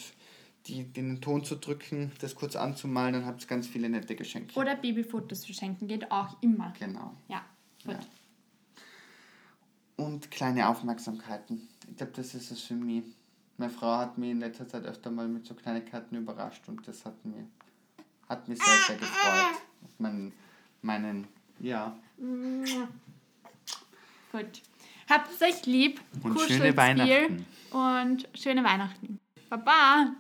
die, 0.68 0.84
den 0.84 1.22
Ton 1.22 1.44
zu 1.46 1.56
drücken, 1.56 2.12
das 2.20 2.36
kurz 2.36 2.56
anzumalen, 2.56 3.14
dann 3.14 3.26
habt 3.26 3.42
ihr 3.42 3.48
ganz 3.48 3.68
viele 3.68 3.90
nette 3.90 4.16
Geschenke. 4.16 4.60
Oder 4.60 4.76
Babyfotos 4.76 5.40
zu 5.42 5.54
schenken, 5.54 5.88
geht 5.88 6.12
auch 6.12 6.42
immer. 6.42 6.74
Genau. 6.78 7.16
Ja, 7.28 7.46
gut. 7.86 7.94
Ja. 7.94 8.00
Und 9.96 10.30
kleine 10.30 10.68
Aufmerksamkeiten. 10.68 11.68
Ich 11.90 11.98
glaube, 11.98 12.12
das 12.16 12.36
ist 12.36 12.52
es 12.52 12.62
für 12.62 12.76
mich. 12.76 13.04
Meine 13.58 13.72
Frau 13.72 13.98
hat 13.98 14.18
mich 14.18 14.32
in 14.32 14.40
letzter 14.40 14.68
Zeit 14.68 14.86
öfter 14.86 15.10
mal 15.10 15.28
mit 15.28 15.46
so 15.46 15.56
Kleinigkeiten 15.56 16.16
überrascht 16.16 16.68
und 16.68 16.88
das 16.88 17.06
hat 17.06 17.26
mir, 17.26 17.48
hat 18.30 18.48
mich 18.48 18.60
sehr, 18.60 18.78
sehr 18.86 18.98
gefreut. 18.98 19.62
Meinen, 19.98 20.34
meinen, 20.82 21.28
ja. 21.60 21.98
Gut. 24.32 24.62
Habt 25.10 25.32
es 25.34 25.42
euch 25.42 25.66
lieb. 25.66 26.02
Und 26.24 26.40
schöne 26.42 26.76
Weihnachten. 26.76 27.46
Und 27.72 28.28
schöne 28.34 28.64
Weihnachten. 28.64 29.20
Baba. 29.50 30.14